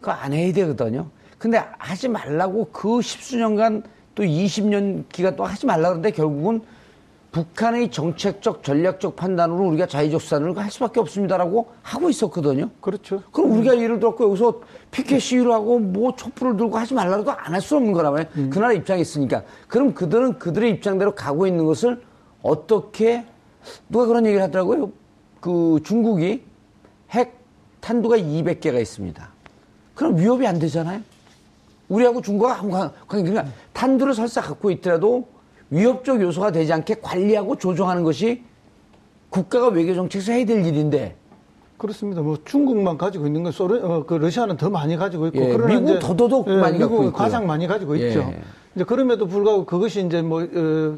그거 0.00 0.12
안 0.12 0.32
해야 0.32 0.50
되거든요. 0.52 1.08
근데 1.36 1.62
하지 1.78 2.08
말라고 2.08 2.70
그 2.72 3.02
십수년간 3.02 3.82
또 4.14 4.22
20년 4.22 5.04
기간 5.08 5.36
또 5.36 5.44
하지 5.44 5.66
말라 5.66 5.88
그러는데 5.88 6.10
결국은 6.10 6.60
북한의 7.32 7.90
정책적 7.90 8.62
전략적 8.62 9.16
판단으로 9.16 9.64
우리가 9.68 9.86
자의적 9.86 10.20
수단을 10.20 10.54
할 10.58 10.70
수밖에 10.70 11.00
없습니다라고 11.00 11.66
하고 11.82 12.10
있었거든요. 12.10 12.68
그렇죠. 12.82 13.22
그럼 13.32 13.52
우리가 13.52 13.78
예를 13.80 13.98
들었고 13.98 14.24
여기서 14.28 14.60
피켓 14.90 15.18
시위를 15.22 15.50
하고 15.50 15.78
뭐 15.78 16.14
촛불을 16.14 16.58
들고 16.58 16.76
하지 16.76 16.92
말라도 16.92 17.30
안 17.30 17.54
할 17.54 17.60
수 17.62 17.76
없는 17.76 17.92
거라면 17.94 18.28
그 18.50 18.58
나라 18.58 18.74
입장에 18.74 19.00
있으니까 19.00 19.44
그럼 19.66 19.94
그들은 19.94 20.38
그들의 20.38 20.70
입장대로 20.72 21.14
가고 21.14 21.46
있는 21.46 21.64
것을 21.64 22.02
어떻게 22.42 23.24
누가 23.88 24.04
그런 24.04 24.26
얘기를 24.26 24.42
하더라고요. 24.42 24.92
그 25.40 25.80
중국이 25.84 26.42
핵 27.12 27.38
탄두가 27.80 28.18
200개가 28.18 28.78
있습니다. 28.78 29.28
그럼 29.94 30.18
위협이 30.18 30.46
안 30.46 30.58
되잖아요. 30.58 31.00
우리하고 31.92 32.22
중국하고 32.22 32.58
아무 32.60 32.70
관- 32.70 32.90
관계 33.06 33.30
그러니까 33.30 33.52
탄두를 33.74 34.14
설사 34.14 34.40
갖고 34.40 34.70
있더라도 34.70 35.28
위협적 35.70 36.20
요소가 36.20 36.50
되지 36.50 36.72
않게 36.72 36.96
관리하고 37.02 37.56
조정하는 37.56 38.02
것이 38.02 38.42
국가가 39.28 39.68
외교 39.68 39.94
정책에서 39.94 40.32
해야 40.32 40.44
될 40.46 40.64
일인데 40.64 41.16
그렇습니다. 41.76 42.22
뭐 42.22 42.38
중국만 42.44 42.96
가지고 42.96 43.26
있는 43.26 43.42
건 43.42 43.50
소련, 43.52 43.84
어, 43.84 44.04
그 44.06 44.14
러시아는 44.14 44.56
더 44.56 44.70
많이 44.70 44.96
가지고 44.96 45.26
있고, 45.26 45.38
예, 45.40 45.46
미국은 45.56 45.82
이제 45.84 45.98
더더욱 45.98 46.46
예, 46.48 46.54
많이 46.56 46.78
갖고 46.78 46.94
미국은 46.94 47.06
있고요. 47.08 47.12
가장 47.12 47.44
많이 47.46 47.66
가지고 47.66 47.98
예. 47.98 48.08
있죠. 48.08 48.32
이제 48.76 48.84
그럼에도 48.84 49.26
불구하고 49.26 49.64
그것이 49.66 50.06
이제 50.06 50.22
뭐 50.22 50.42
어, 50.44 50.96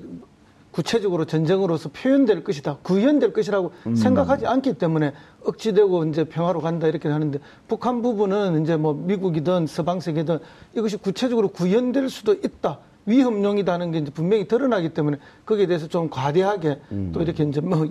구체적으로 0.75 1.25
전쟁으로서 1.25 1.89
표현될 1.91 2.43
것이다, 2.43 2.79
구현될 2.83 3.33
것이라고 3.33 3.71
음. 3.87 3.95
생각하지 3.95 4.45
않기 4.47 4.75
때문에 4.75 5.13
억지되고 5.45 6.07
이제 6.07 6.25
평화로 6.25 6.61
간다 6.61 6.89
이렇게 6.89 7.09
하는데 7.09 7.39
북한 7.69 8.03
부분은 8.03 8.61
이제 8.63 8.77
뭐 8.77 8.93
미국이든 8.93 9.69
서방 9.69 10.01
세계든 10.01 10.41
이것이 10.77 10.97
구체적으로 10.97 11.49
구현될 11.49 12.11
수도 12.11 12.33
있다. 12.33 12.81
위험용이다는 13.07 13.93
게 13.93 13.99
이제 13.99 14.11
분명히 14.11 14.49
드러나기 14.49 14.89
때문에 14.89 15.19
거기에 15.47 15.67
대해서 15.67 15.87
좀 15.87 16.11
과대하게 16.11 16.81
음. 16.91 17.13
또 17.15 17.23
이렇게 17.23 17.45
이제 17.45 17.61
뭐 17.61 17.87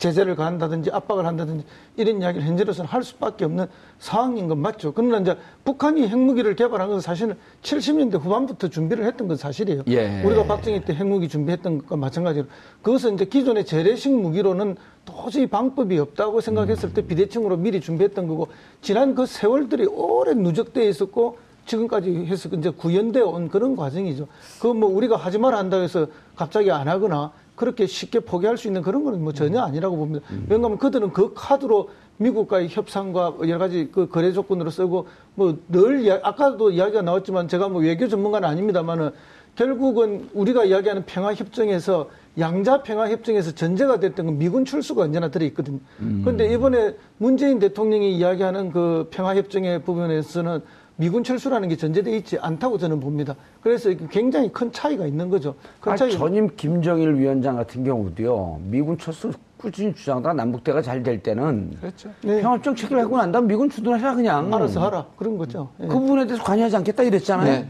제재를 0.00 0.34
가한다든지 0.34 0.90
압박을 0.90 1.26
한다든지 1.26 1.64
이런 1.96 2.20
이야기를 2.22 2.46
현재로서는 2.46 2.88
할 2.88 3.04
수밖에 3.04 3.44
없는 3.44 3.66
상황인 3.98 4.48
건 4.48 4.58
맞죠. 4.58 4.92
그러나 4.92 5.18
이제 5.18 5.36
북한이 5.64 6.08
핵무기를 6.08 6.56
개발한 6.56 6.88
것은 6.88 7.00
사실은 7.00 7.36
70년대 7.62 8.18
후반부터 8.18 8.68
준비를 8.68 9.04
했던 9.04 9.28
건 9.28 9.36
사실이에요. 9.36 9.82
예. 9.88 10.22
우리가 10.24 10.44
박정희 10.44 10.84
때 10.86 10.94
핵무기 10.94 11.28
준비했던 11.28 11.78
것과 11.78 11.96
마찬가지로 11.96 12.46
그것은 12.82 13.14
이제 13.14 13.26
기존의 13.26 13.66
재래식 13.66 14.10
무기로는 14.10 14.76
도저히 15.04 15.46
방법이 15.46 15.98
없다고 15.98 16.40
생각했을 16.40 16.94
때 16.94 17.02
비대칭으로 17.06 17.58
미리 17.58 17.80
준비했던 17.80 18.26
거고 18.26 18.48
지난 18.80 19.14
그 19.14 19.26
세월들이 19.26 19.84
오래 19.86 20.32
누적되어 20.32 20.88
있었고 20.88 21.36
지금까지 21.66 22.24
해서 22.26 22.48
이제 22.54 22.70
구현되어 22.70 23.26
온 23.26 23.48
그런 23.50 23.76
과정이죠. 23.76 24.26
그 24.60 24.68
뭐 24.72 24.88
우리가 24.88 25.16
하지 25.16 25.36
말아 25.38 25.58
한다고 25.58 25.82
해서 25.82 26.06
갑자기 26.34 26.70
안 26.70 26.88
하거나 26.88 27.32
그렇게 27.60 27.86
쉽게 27.86 28.20
포기할 28.20 28.56
수 28.56 28.68
있는 28.68 28.80
그런 28.80 29.04
거는 29.04 29.22
뭐 29.22 29.34
전혀 29.34 29.60
아니라고 29.60 29.94
봅니다. 29.98 30.24
왜냐하면 30.48 30.78
그들은 30.78 31.12
그 31.12 31.34
카드로 31.34 31.90
미국과의 32.16 32.68
협상과 32.70 33.36
여러 33.42 33.58
가지 33.58 33.90
그 33.92 34.08
거래 34.08 34.32
조건으로 34.32 34.70
쓰고 34.70 35.08
뭐 35.34 35.58
늘 35.68 36.10
아까도 36.22 36.70
이야기가 36.70 37.02
나왔지만 37.02 37.48
제가 37.48 37.68
뭐 37.68 37.82
외교 37.82 38.08
전문가는 38.08 38.48
아닙니다만은 38.48 39.10
결국은 39.56 40.30
우리가 40.32 40.64
이야기하는 40.64 41.02
평화 41.04 41.34
협정에서 41.34 42.08
양자 42.38 42.82
평화 42.82 43.10
협정에서 43.10 43.50
전제가 43.54 44.00
됐던 44.00 44.24
건 44.24 44.38
미군 44.38 44.64
출수가 44.64 45.02
언제나 45.02 45.28
들어 45.30 45.44
있거든요. 45.46 45.80
그런데 46.24 46.50
이번에 46.54 46.96
문재인 47.18 47.58
대통령이 47.58 48.16
이야기하는 48.16 48.70
그 48.72 49.08
평화 49.10 49.36
협정의 49.36 49.82
부분에서는 49.82 50.62
미군 51.00 51.24
철수라는 51.24 51.70
게 51.70 51.76
전제되어 51.76 52.14
있지 52.16 52.38
않다고 52.38 52.76
저는 52.76 53.00
봅니다. 53.00 53.34
그래서 53.62 53.88
굉장히 54.10 54.52
큰 54.52 54.70
차이가 54.70 55.06
있는 55.06 55.30
거죠. 55.30 55.54
큰 55.80 55.92
아, 55.92 55.96
차이. 55.96 56.10
전임 56.12 56.50
김정일 56.58 57.14
위원장 57.14 57.56
같은 57.56 57.82
경우도요. 57.84 58.60
미군 58.64 58.98
철수 58.98 59.32
꾸준히 59.56 59.94
주장하다가 59.94 60.34
남북대가 60.34 60.82
잘 60.82 61.02
될 61.02 61.22
때는 61.22 61.70
그렇죠. 61.80 62.10
네. 62.22 62.42
평화정책을 62.42 62.98
하고 63.00 63.16
난 63.16 63.32
다음 63.32 63.46
미군 63.46 63.70
주둔하라 63.70 64.14
그냥. 64.14 64.52
알아서 64.52 64.84
하라 64.84 65.06
그런 65.16 65.38
거죠. 65.38 65.70
예. 65.80 65.86
그 65.86 65.94
부분에 65.98 66.26
대해서 66.26 66.44
관여하지 66.44 66.76
않겠다 66.76 67.02
이랬잖아요. 67.04 67.50
네. 67.50 67.68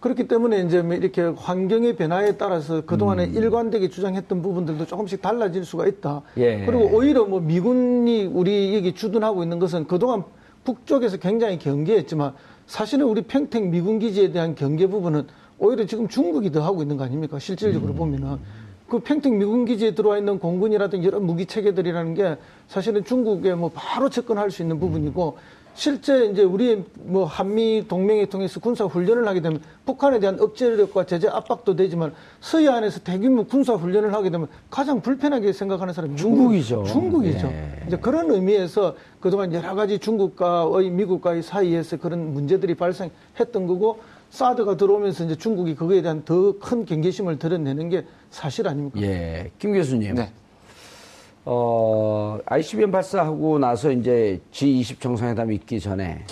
그렇기 0.00 0.26
때문에 0.26 0.62
이제 0.62 0.82
뭐 0.82 0.96
이렇게 0.96 1.22
환경의 1.22 1.94
변화에 1.94 2.36
따라서 2.36 2.80
그동안에 2.80 3.26
음. 3.26 3.34
일관되게 3.34 3.88
주장했던 3.90 4.42
부분들도 4.42 4.86
조금씩 4.86 5.22
달라질 5.22 5.64
수가 5.64 5.86
있다. 5.86 6.22
예. 6.38 6.66
그리고 6.66 6.90
오히려 6.96 7.24
뭐 7.26 7.38
미군이 7.38 8.24
우리 8.26 8.74
여기 8.74 8.92
주둔하고 8.92 9.44
있는 9.44 9.60
것은 9.60 9.86
그동안 9.86 10.24
북쪽에서 10.64 11.18
굉장히 11.18 11.58
경계했지만 11.58 12.34
사실은 12.66 13.06
우리 13.06 13.22
평택 13.22 13.68
미군 13.68 13.98
기지에 13.98 14.32
대한 14.32 14.54
경계 14.54 14.86
부분은 14.86 15.26
오히려 15.58 15.86
지금 15.86 16.08
중국이 16.08 16.50
더 16.50 16.64
하고 16.64 16.82
있는 16.82 16.96
거 16.96 17.04
아닙니까? 17.04 17.38
실질적으로 17.38 17.92
음. 17.92 17.96
보면은. 17.96 18.38
그 18.88 18.98
평택 18.98 19.34
미군 19.34 19.64
기지에 19.64 19.94
들어와 19.94 20.18
있는 20.18 20.38
공군이라든지 20.38 21.06
여러 21.06 21.18
무기 21.18 21.46
체계들이라는 21.46 22.14
게 22.14 22.36
사실은 22.68 23.04
중국에 23.04 23.54
뭐 23.54 23.70
바로 23.74 24.10
접근할 24.10 24.50
수 24.50 24.62
있는 24.62 24.78
부분이고 24.78 25.38
실제 25.74 26.26
이제 26.26 26.42
우리 26.42 26.84
뭐 26.94 27.24
한미 27.24 27.86
동맹에 27.88 28.26
통해서 28.26 28.60
군사 28.60 28.84
훈련을 28.84 29.26
하게 29.26 29.40
되면 29.40 29.60
북한에 29.84 30.20
대한 30.20 30.40
억제력과 30.40 31.04
제재 31.04 31.26
압박도 31.28 31.74
되지만 31.74 32.12
서해안에서 32.40 33.00
대규모 33.00 33.44
군사 33.44 33.74
훈련을 33.74 34.14
하게 34.14 34.30
되면 34.30 34.46
가장 34.70 35.00
불편하게 35.00 35.52
생각하는 35.52 35.92
사람이 35.92 36.16
중국이죠. 36.16 36.84
중국이죠. 36.84 37.48
예. 37.48 37.82
이제 37.88 37.96
그런 37.96 38.30
의미에서 38.30 38.94
그동안 39.20 39.52
여러 39.52 39.74
가지 39.74 39.98
중국과의 39.98 40.90
미국과의 40.90 41.42
사이에서 41.42 41.96
그런 41.96 42.32
문제들이 42.32 42.74
발생했던 42.76 43.66
거고 43.66 43.98
사드가 44.30 44.76
들어오면서 44.76 45.24
이제 45.24 45.34
중국이 45.36 45.74
그거에 45.74 46.02
대한 46.02 46.24
더 46.24 46.54
큰 46.60 46.84
경계심을 46.86 47.38
드러내는 47.38 47.88
게 47.88 48.04
사실 48.30 48.68
아닙니까? 48.68 49.00
예. 49.02 49.50
김 49.58 49.72
교수님. 49.74 50.14
네. 50.14 50.30
어, 51.44 52.38
ICBM 52.46 52.90
발사하고 52.90 53.58
나서 53.58 53.90
이제 53.90 54.40
G20 54.52 55.00
정상회담이 55.00 55.54
있기 55.56 55.78
전에 55.78 56.24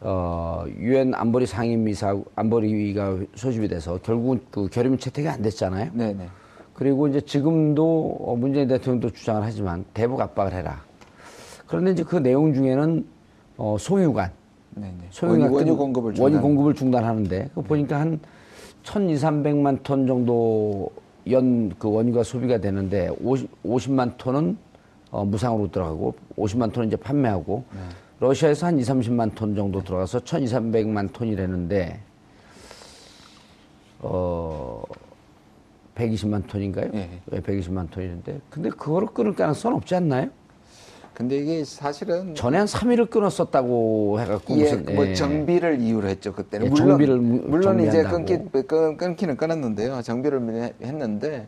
어, 0.00 0.64
유엔 0.78 1.12
안보리 1.14 1.46
상임이사 1.46 2.16
안보리가 2.36 3.18
소집이 3.34 3.68
돼서 3.68 3.98
결국은 3.98 4.40
그 4.50 4.68
결의문 4.68 4.98
채택이 4.98 5.28
안 5.28 5.42
됐잖아요. 5.42 5.90
네네. 5.92 6.28
그리고 6.74 7.08
이제 7.08 7.20
지금도 7.20 8.18
어, 8.20 8.36
문재인 8.36 8.68
대통령도 8.68 9.10
주장을 9.10 9.42
하지만 9.42 9.84
대북 9.92 10.20
압박을 10.20 10.54
해라. 10.54 10.80
그런데 11.66 11.90
이제 11.90 12.02
그 12.02 12.16
내용 12.16 12.54
중에는 12.54 13.04
어, 13.58 13.76
송유관, 13.78 14.30
네네. 14.76 14.94
송유관 15.10 15.40
원유, 15.40 15.52
같은 15.52 15.66
원유 15.66 15.76
공급을 15.76 16.04
원유 16.04 16.14
중단하는 16.16 16.40
공급을 16.42 16.74
중단하는데 16.74 17.50
그 17.54 17.62
보니까 17.62 18.00
한 18.00 18.20
1,200, 18.84 19.18
300만 19.18 19.82
톤 19.82 20.06
정도 20.06 20.90
연 21.28 21.70
그 21.78 21.90
원유가 21.90 22.22
소비가 22.22 22.58
되는데 22.58 23.08
50, 23.20 23.48
50 23.62 23.92
만 23.92 24.14
톤은 24.16 24.56
어, 25.10 25.24
무상으로 25.24 25.70
들어가고 25.70 26.14
50만 26.36 26.72
톤은 26.72 26.88
이제 26.88 26.96
판매하고 26.96 27.64
네. 27.72 27.80
러시아에서 28.20 28.66
한 28.66 28.78
2, 28.78 28.82
30만 28.82 29.34
톤 29.34 29.54
정도 29.56 29.82
들어가서 29.82 30.20
1,200만 30.20 31.12
톤이라는데 31.12 32.00
어 34.00 34.82
120만 35.94 36.46
톤인가요? 36.46 36.90
예. 36.94 37.10
네, 37.26 37.40
120만 37.40 37.90
톤이는데 37.90 38.40
근데 38.48 38.70
그거를 38.70 39.08
끊을 39.08 39.34
가능성은 39.34 39.76
없지 39.78 39.94
않나요? 39.96 40.28
근데 41.20 41.36
이게 41.36 41.64
사실은 41.66 42.34
전에 42.34 42.56
한 42.56 42.66
3일을 42.66 43.10
끊었었다고 43.10 44.20
해갖고 44.20 44.56
예, 44.56 44.62
무슨 44.62 44.94
뭐 44.94 45.06
예. 45.06 45.12
정비를 45.12 45.78
이유로 45.78 46.08
했죠 46.08 46.32
그때는 46.32 46.64
예, 46.64 46.70
물론 46.70 46.88
정비를 46.88 47.16
무- 47.18 47.42
물론 47.46 47.80
이제. 47.86 48.02
끊기 48.04 48.38
끊, 48.66 48.96
끊기는 48.96 49.36
끊었는데요 49.36 50.00
정비를 50.00 50.72
했는데 50.82 51.46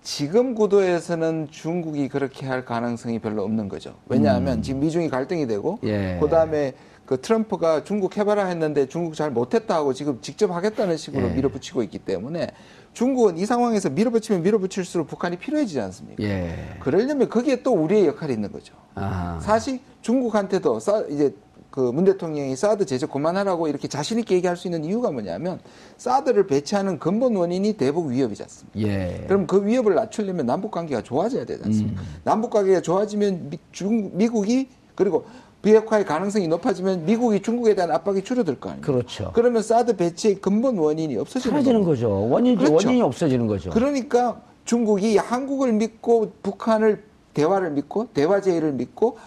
지금 0.00 0.54
구도에서는 0.54 1.48
중국이 1.50 2.08
그렇게 2.08 2.46
할 2.46 2.64
가능성이 2.64 3.18
별로 3.18 3.44
없는 3.44 3.68
거죠 3.68 3.96
왜냐하면 4.08 4.62
지금 4.62 4.80
미중이 4.80 5.10
갈등이 5.10 5.46
되고 5.46 5.78
음. 5.82 5.88
예. 5.90 6.18
그다음에 6.18 6.72
그 7.04 7.20
트럼프가 7.20 7.84
중국 7.84 8.16
해봐라 8.16 8.46
했는데 8.46 8.86
중국 8.86 9.14
잘 9.14 9.30
못했다 9.30 9.74
하고 9.74 9.92
지금 9.92 10.22
직접 10.22 10.50
하겠다는 10.50 10.96
식으로 10.96 11.28
예. 11.28 11.32
밀어붙이고 11.34 11.82
있기 11.82 11.98
때문에 11.98 12.46
중국은 12.92 13.38
이 13.38 13.46
상황에서 13.46 13.88
밀어붙이면 13.90 14.42
밀어붙일수록 14.42 15.06
북한이 15.06 15.38
필요해지지 15.38 15.80
않습니까? 15.80 16.22
예. 16.22 16.76
그러려면 16.80 17.28
거기에 17.28 17.62
또 17.62 17.72
우리의 17.72 18.06
역할이 18.06 18.32
있는 18.34 18.52
거죠. 18.52 18.74
아. 18.94 19.38
사실 19.42 19.80
중국한테도 20.02 20.78
싸- 20.80 21.04
이제 21.08 21.34
그문 21.70 22.04
대통령이 22.04 22.54
사드 22.54 22.84
제재 22.84 23.06
그만하라고 23.06 23.66
이렇게 23.66 23.88
자신 23.88 24.18
있게 24.18 24.34
얘기할 24.34 24.58
수 24.58 24.66
있는 24.68 24.84
이유가 24.84 25.10
뭐냐면 25.10 25.58
사드를 25.96 26.46
배치하는 26.46 26.98
근본 26.98 27.34
원인이 27.34 27.72
대북 27.78 28.08
위협이지 28.08 28.42
않습니까? 28.42 28.78
예. 28.80 29.24
그럼 29.26 29.46
그 29.46 29.64
위협을 29.64 29.94
낮추려면 29.94 30.44
남북 30.44 30.70
관계가 30.70 31.02
좋아져야 31.02 31.46
되지 31.46 31.62
않습니까? 31.64 32.02
남북 32.24 32.50
관계가 32.50 32.82
좋아지면 32.82 33.48
미, 33.48 33.58
중, 33.72 34.10
미국이 34.12 34.68
그리고 34.94 35.24
비핵화의 35.62 36.04
가능성이 36.04 36.48
높아지면 36.48 37.04
미국이 37.06 37.40
중국에 37.40 37.74
대한 37.74 37.90
압박이 37.92 38.22
줄어들 38.24 38.58
거 38.58 38.70
아니에요. 38.70 38.82
그렇죠. 38.84 39.30
그러면 39.32 39.62
사드 39.62 39.96
배치의 39.96 40.36
근본 40.36 40.76
원인이 40.78 41.16
없어지는 41.16 41.52
사라지는. 41.54 41.84
거죠. 41.84 42.28
원인이, 42.28 42.56
그렇죠. 42.56 42.74
원인이 42.74 43.00
없어지는 43.02 43.46
거죠. 43.46 43.70
그러니까 43.70 44.40
중국이 44.64 45.16
한국을 45.16 45.72
믿고 45.72 46.32
북한을 46.42 47.04
대화를 47.34 47.70
믿고 47.72 48.08
대화 48.12 48.40
제의를 48.40 48.72
믿고 48.72 49.18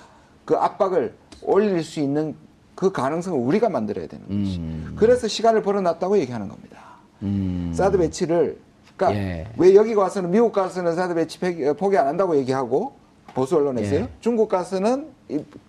그 0.43 0.55
압박을 0.55 1.13
올릴 1.41 1.83
수 1.83 1.99
있는 2.01 2.36
그 2.75 2.91
가능성을 2.91 3.39
우리가 3.39 3.69
만들어야 3.69 4.07
되는 4.07 4.25
것이. 4.27 4.61
그래서 4.97 5.27
시간을 5.29 5.61
벌어놨다고 5.63 6.17
얘기하는 6.19 6.49
겁니다. 6.49 6.79
음. 7.23 7.71
사드 7.73 7.97
배치를 7.97 8.57
그러니까 8.97 9.21
예. 9.21 9.47
왜 9.57 9.73
여기 9.75 9.95
가서는 9.95 10.31
미국 10.31 10.51
가서는 10.51 10.95
사드 10.95 11.15
배치 11.15 11.39
포기 11.77 11.97
안 11.97 12.07
한다고 12.07 12.36
얘기하고 12.38 12.93
보수 13.33 13.55
언론에서요. 13.55 13.99
예. 14.01 14.09
중국 14.19 14.49
가서는 14.49 15.07
이- 15.07 15.14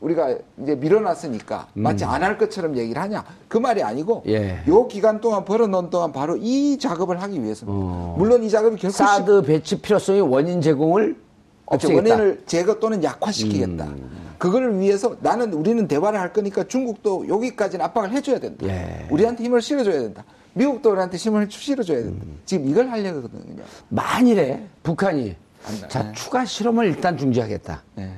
우리가 0.00 0.36
이제 0.62 0.74
밀어놨으니까 0.74 1.68
마치 1.74 2.04
안 2.04 2.22
할 2.22 2.36
것처럼 2.36 2.76
얘기를 2.76 3.00
하냐 3.00 3.24
그 3.48 3.57
말이 3.59 3.82
아니고 3.82 4.22
음. 4.26 4.30
예. 4.30 4.62
요 4.68 4.86
기간 4.86 5.20
동안 5.20 5.44
벌어놓은 5.44 5.88
동안 5.90 6.12
바로 6.12 6.36
이 6.36 6.78
작업을 6.78 7.22
하기 7.22 7.42
위해서입니다. 7.42 7.72
어. 7.72 8.14
물론 8.18 8.42
이 8.42 8.50
작업이 8.50 8.76
결코 8.76 8.92
쉽- 8.92 8.98
사드 8.98 9.42
배치 9.42 9.80
필요성이 9.80 10.20
원인 10.20 10.61
제공을 10.61 11.16
그렇죠. 11.66 11.88
없애겠다. 11.88 12.14
원인을 12.14 12.42
제거 12.46 12.78
또는 12.78 13.02
약화시키겠다. 13.02 13.84
음. 13.86 14.26
그거를 14.38 14.78
위해서 14.78 15.16
나는 15.20 15.52
우리는 15.54 15.88
대화를 15.88 16.20
할 16.20 16.32
거니까 16.32 16.64
중국도 16.64 17.26
여기까지는 17.28 17.84
압박을 17.86 18.11
해줘야 18.12 18.38
된다. 18.38 18.66
예. 18.66 19.07
우리한테 19.11 19.42
힘을 19.44 19.62
실어줘야 19.62 20.00
된다. 20.00 20.22
미국도 20.52 20.90
우리한테 20.90 21.16
힘을 21.16 21.48
실어줘야 21.50 21.98
된다. 22.02 22.24
음. 22.26 22.38
지금 22.44 22.68
이걸 22.68 22.88
하려거든요. 22.90 23.62
만일에 23.88 24.66
북한이 24.82 25.34
안- 25.66 25.88
자 25.88 26.02
네. 26.02 26.12
추가 26.12 26.44
실험을 26.44 26.86
일단 26.86 27.16
중지하겠다. 27.16 27.82
네. 27.96 28.12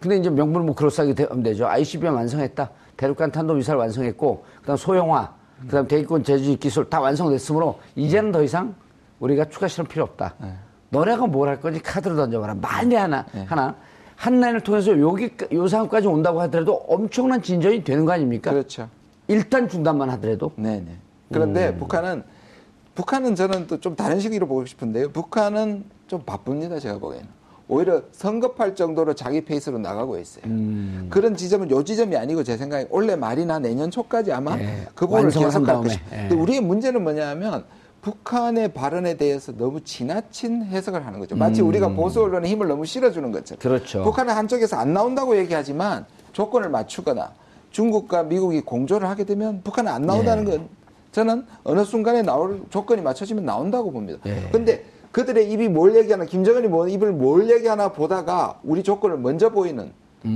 근데 0.00 0.16
이제 0.16 0.30
명분을 0.30 0.64
뭐 0.66 0.74
그럴싸하게 0.74 1.14
되- 1.14 1.24
하면 1.24 1.42
되죠. 1.42 1.66
ICBM 1.66 2.14
완성했다. 2.14 2.70
대륙간 2.96 3.32
탄도미사일 3.32 3.78
완성했고, 3.78 4.44
그 4.60 4.66
다음 4.66 4.76
소형화, 4.76 5.32
그 5.62 5.68
다음 5.68 5.88
대기권 5.88 6.22
제주 6.22 6.56
기술 6.58 6.88
다 6.88 7.00
완성됐으므로 7.00 7.78
이제는 7.96 8.30
더 8.32 8.42
이상 8.42 8.74
우리가 9.20 9.46
추가 9.46 9.66
실험 9.66 9.86
필요 9.88 10.04
없다. 10.04 10.34
네. 10.40 10.52
너네가 10.90 11.26
뭘 11.26 11.48
할 11.48 11.60
건지 11.60 11.80
카드를 11.80 12.16
던져봐라. 12.16 12.54
만에 12.54 12.96
하나 12.96 13.26
하나 13.46 13.74
한 14.14 14.40
라인을 14.40 14.60
통해서 14.62 14.98
여기 15.00 15.30
요 15.52 15.66
상황까지 15.68 16.06
온다고 16.06 16.40
하더라도 16.42 16.74
엄청난 16.88 17.42
진전이 17.42 17.84
되는 17.84 18.04
거 18.04 18.12
아닙니까? 18.12 18.50
그렇죠. 18.52 18.88
일단 19.26 19.68
중단만 19.68 20.08
하더라도 20.10 20.52
네네. 20.56 20.96
그런데 21.32 21.68
음. 21.70 21.78
북한은 21.78 22.22
북한은 22.94 23.34
저는 23.34 23.66
또 23.66 23.78
좀 23.78 23.94
다른 23.94 24.18
식으로 24.18 24.46
보고 24.46 24.64
싶은데요. 24.64 25.10
북한은 25.10 25.84
좀 26.06 26.22
바쁩니다. 26.24 26.78
제가 26.78 26.98
보기에는. 26.98 27.28
오히려 27.68 28.02
성급할 28.12 28.74
정도로 28.74 29.14
자기 29.14 29.42
페이스로 29.44 29.78
나가고 29.78 30.18
있어요. 30.18 30.44
음. 30.46 31.06
그런 31.10 31.36
지점은 31.36 31.70
요 31.70 31.84
지점이 31.84 32.16
아니고 32.16 32.42
제 32.42 32.56
생각에 32.56 32.86
올해 32.90 33.14
말이나 33.14 33.58
내년 33.58 33.90
초까지 33.90 34.32
아마 34.32 34.58
예, 34.58 34.86
그 34.94 35.06
부분을 35.06 35.24
완성을 35.24 35.46
한 35.46 35.62
계속할 35.62 35.74
다음에, 35.74 35.88
것이. 35.88 36.00
예. 36.12 36.16
근데 36.28 36.34
우리의 36.34 36.60
문제는 36.62 37.02
뭐냐면 37.02 37.64
북한의 38.00 38.72
발언에 38.72 39.18
대해서 39.18 39.52
너무 39.52 39.82
지나친 39.82 40.64
해석을 40.64 41.04
하는 41.04 41.18
거죠. 41.18 41.36
마치 41.36 41.60
우리가 41.60 41.88
보수 41.90 42.22
언론에 42.22 42.48
힘을 42.48 42.68
너무 42.68 42.86
실어주는 42.86 43.30
것처럼. 43.32 43.58
음. 43.58 43.60
그렇죠. 43.60 44.02
북한은 44.02 44.34
한쪽에서 44.34 44.76
안 44.76 44.94
나온다고 44.94 45.36
얘기하지만 45.36 46.06
조건을 46.32 46.70
맞추거나 46.70 47.32
중국과 47.70 48.22
미국이 48.22 48.62
공조를 48.62 49.06
하게 49.06 49.24
되면 49.24 49.60
북한은 49.62 49.92
안 49.92 50.02
나온다는 50.02 50.46
예. 50.46 50.56
건 50.56 50.68
저는 51.12 51.44
어느 51.64 51.84
순간에 51.84 52.22
나올 52.22 52.62
조건이 52.70 53.02
맞춰지면 53.02 53.44
나온다고 53.44 53.90
봅니다. 53.90 54.20
예. 54.24 54.48
근데 54.52 54.84
그들의 55.12 55.50
입이 55.52 55.68
뭘 55.68 55.96
얘기하나 55.96 56.24
김정은이 56.24 56.68
뭐 56.68 56.88
입을 56.88 57.12
뭘 57.12 57.48
얘기하나 57.50 57.92
보다가 57.92 58.60
우리 58.62 58.82
조건을 58.82 59.18
먼저 59.18 59.50
보이는 59.50 59.92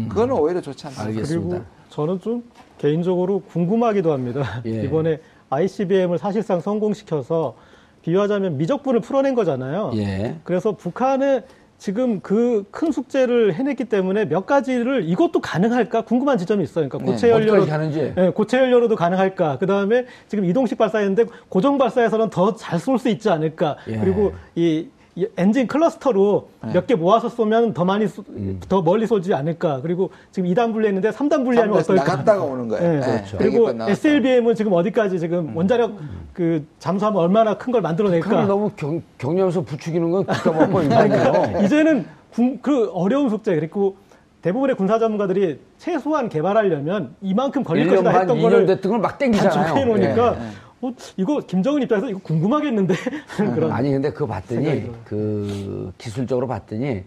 그거는 0.08 0.34
오히려 0.34 0.60
좋지 0.60 0.86
않습니다. 0.86 1.04
음. 1.04 1.16
알겠습니다. 1.16 1.48
그리고 1.56 1.64
저는 1.90 2.20
좀 2.20 2.44
개인적으로 2.78 3.40
궁금하기도 3.40 4.12
합니다. 4.12 4.62
예. 4.66 4.84
이번에 4.84 5.20
ICBM을 5.50 6.18
사실상 6.18 6.60
성공시켜서 6.60 7.54
비유하자면 8.02 8.56
미적분을 8.56 9.00
풀어낸 9.00 9.34
거잖아요. 9.34 9.92
예. 9.96 10.36
그래서 10.44 10.72
북한은 10.72 11.42
지금 11.82 12.20
그 12.20 12.62
큰 12.70 12.92
숙제를 12.92 13.54
해냈기 13.54 13.86
때문에 13.86 14.26
몇 14.26 14.46
가지를 14.46 15.02
이것도 15.08 15.40
가능할까 15.40 16.02
궁금한 16.02 16.38
지점이 16.38 16.62
있어요. 16.62 16.88
그러니까 16.88 16.98
네. 16.98 17.04
고체 17.12 17.28
연료로 17.30 17.62
어디까지 17.62 17.70
가는지. 17.70 18.14
예, 18.16 18.28
고체 18.30 18.58
연료로도 18.58 18.94
가능할까? 18.94 19.58
그 19.58 19.66
다음에 19.66 20.06
지금 20.28 20.44
이동식 20.44 20.78
발사했는데 20.78 21.24
고정 21.48 21.78
발사에서는 21.78 22.30
더 22.30 22.54
잘 22.54 22.78
쏠 22.78 22.98
수 23.00 23.08
있지 23.08 23.28
않을까? 23.28 23.76
예. 23.88 23.98
그리고 23.98 24.32
이, 24.54 24.62
이 24.64 24.88
엔진 25.36 25.66
클러스터로 25.66 26.48
네. 26.64 26.72
몇개 26.72 26.94
모아서 26.94 27.28
쏘면 27.28 27.74
더 27.74 27.84
많이 27.84 28.08
쏘- 28.08 28.24
음. 28.30 28.58
더 28.68 28.80
멀리 28.80 29.06
쏘지 29.06 29.34
않을까? 29.34 29.80
그리고 29.82 30.10
지금 30.30 30.48
2단 30.48 30.72
분리했는데 30.72 31.10
3단 31.10 31.44
분리하면 31.44 31.76
어떨까? 31.78 32.02
나갔다가 32.02 32.42
오는 32.42 32.66
거예요. 32.68 32.84
예, 32.94 32.98
네, 32.98 33.06
그렇죠. 33.06 33.36
그리고. 33.38 33.70
SLBM은 33.70 34.54
지금 34.54 34.72
어디까지 34.72 35.18
지금 35.20 35.54
원자력 35.54 35.92
그 36.32 36.64
잠수하면 36.78 37.20
얼마나 37.20 37.58
큰 37.58 37.72
걸 37.72 37.82
만들어낼까? 37.82 38.46
너무 38.46 38.70
경, 38.76 39.02
격려하면서 39.18 39.62
부추기는 39.62 40.10
건 40.10 40.24
국가법과 40.26 40.78
위반이에요. 40.80 41.62
이제는 41.64 42.06
군- 42.34 42.58
그 42.62 42.90
어려운 42.94 43.28
숙제 43.28 43.54
그리고 43.54 43.96
대부분의 44.40 44.76
군사 44.76 44.98
전문가들이 44.98 45.60
최소한 45.78 46.28
개발하려면 46.28 47.14
이만큼 47.20 47.62
걸릴 47.62 47.86
1년 47.86 47.90
것이다 47.90 48.10
반, 48.12 48.20
했던 48.22 48.36
2년 48.38 48.42
거를 48.42 48.66
됐던 48.66 48.90
걸막 48.92 49.18
땡기잖아요. 49.18 49.52
단축해 49.52 49.84
놓으니까 49.84 50.36
예. 50.36 50.42
어, 50.82 50.92
이거 51.16 51.38
김정은 51.40 51.82
입장에서 51.82 52.10
이거 52.10 52.18
궁금하겠는데 52.22 52.94
그런 53.54 53.70
아니 53.72 53.90
근데 53.92 54.10
그거 54.10 54.26
봤더니. 54.26 54.90
그 55.04 55.92
기술적으로 55.96 56.46
봤더니 56.48 57.04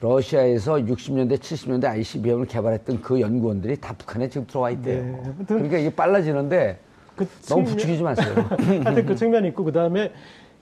러시아에서 0.00 0.74
60년대 0.76 1.38
70년대 1.38 1.84
ICBM을 1.86 2.46
개발했던 2.46 3.02
그 3.02 3.20
연구원들이 3.20 3.76
다 3.80 3.94
북한에 3.98 4.28
지금 4.28 4.46
들어와 4.46 4.70
있대요. 4.70 5.02
네, 5.02 5.44
그러니까 5.46 5.76
이게 5.78 5.90
빨라지는데 5.90 6.78
그 7.16 7.26
너무 7.48 7.64
측면- 7.64 7.66
부추기지 7.66 8.02
마세요. 8.02 8.34
하여튼 8.84 9.06
그 9.06 9.14
측면이 9.14 9.48
있고 9.48 9.64
그다음에 9.64 10.12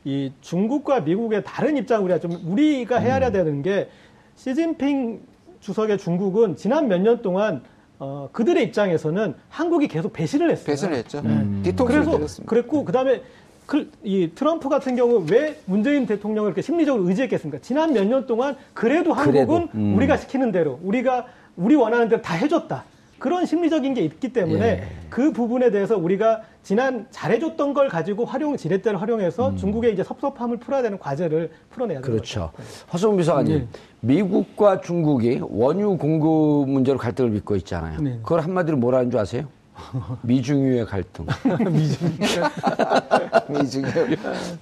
이 0.05 0.33
중국과 0.41 1.01
미국의 1.01 1.45
다른 1.45 1.77
입장 1.77 2.03
우리가 2.05 2.19
좀 2.19 2.33
우리가 2.47 2.99
헤아려야 2.99 3.31
되는 3.31 3.63
게 3.63 3.89
시진핑 4.37 5.21
주석의 5.61 5.99
중국은 5.99 6.57
지난 6.57 6.89
몇 6.89 6.99
년 7.01 7.23
동안 7.23 7.63
어, 7.99 8.29
그들의 8.33 8.63
입장에서는 8.65 9.35
한국이 9.49 9.89
계속 9.89 10.13
배신을 10.13 10.51
했어요. 10.51 10.67
배신을 10.67 10.95
했죠. 10.97 11.19
음. 11.25 11.61
뒤통수를 11.65 12.05
그래서. 12.05 12.43
그랬고 12.45 12.85
그다음에 12.85 13.23
그, 13.65 13.91
이 14.05 14.31
트럼프 14.35 14.69
같은 14.69 14.95
경우 14.97 15.25
왜 15.29 15.59
문재인 15.65 16.07
대통령을 16.07 16.51
이렇게 16.51 16.63
심리적으로 16.63 17.09
의지했겠습니까? 17.09 17.61
지난 17.63 17.93
몇 17.93 18.05
년 18.07 18.27
동안 18.27 18.57
그래도 18.75 19.13
한국은 19.13 19.47
그래도, 19.47 19.69
음. 19.79 19.97
우리가 19.97 20.17
시키는 20.19 20.53
대로 20.53 20.79
우리가 20.83 21.27
우리 21.57 21.75
원하는 21.75 22.09
대로 22.09 22.23
다 22.23 22.35
해줬다. 22.35 22.85
그런 23.19 23.47
심리적인 23.47 23.95
게 23.95 24.03
있기 24.03 24.33
때문에 24.33 24.65
예. 24.65 24.89
그 25.09 25.33
부분에 25.33 25.71
대해서 25.71 25.97
우리가 25.97 26.43
지난 26.63 27.07
잘해줬던 27.11 27.75
걸 27.75 27.89
가지고 27.89 28.25
활용 28.25 28.57
지렛대를 28.57 29.01
활용해서 29.01 29.55
중국의 29.57 29.93
이제 29.93 30.03
섭섭함을 30.03 30.59
풀어야 30.59 30.83
되는 30.83 30.99
과제를 30.99 31.51
풀어내야 31.71 32.01
되는 32.01 32.09
음. 32.09 32.13
그렇죠. 32.13 32.51
거죠. 32.55 32.69
허성 32.93 33.17
비서관님, 33.17 33.59
네. 33.59 33.67
미국과 34.01 34.81
중국이 34.81 35.41
원유 35.43 35.97
공급 35.97 36.69
문제로 36.69 36.99
갈등을 36.99 37.31
빚고 37.33 37.57
있잖아요. 37.57 38.01
네. 38.01 38.19
그걸 38.23 38.41
한마디로 38.41 38.77
뭐라는 38.77 39.11
줄 39.11 39.21
아세요? 39.21 39.47
미중유의 40.23 40.85
갈등. 40.87 41.27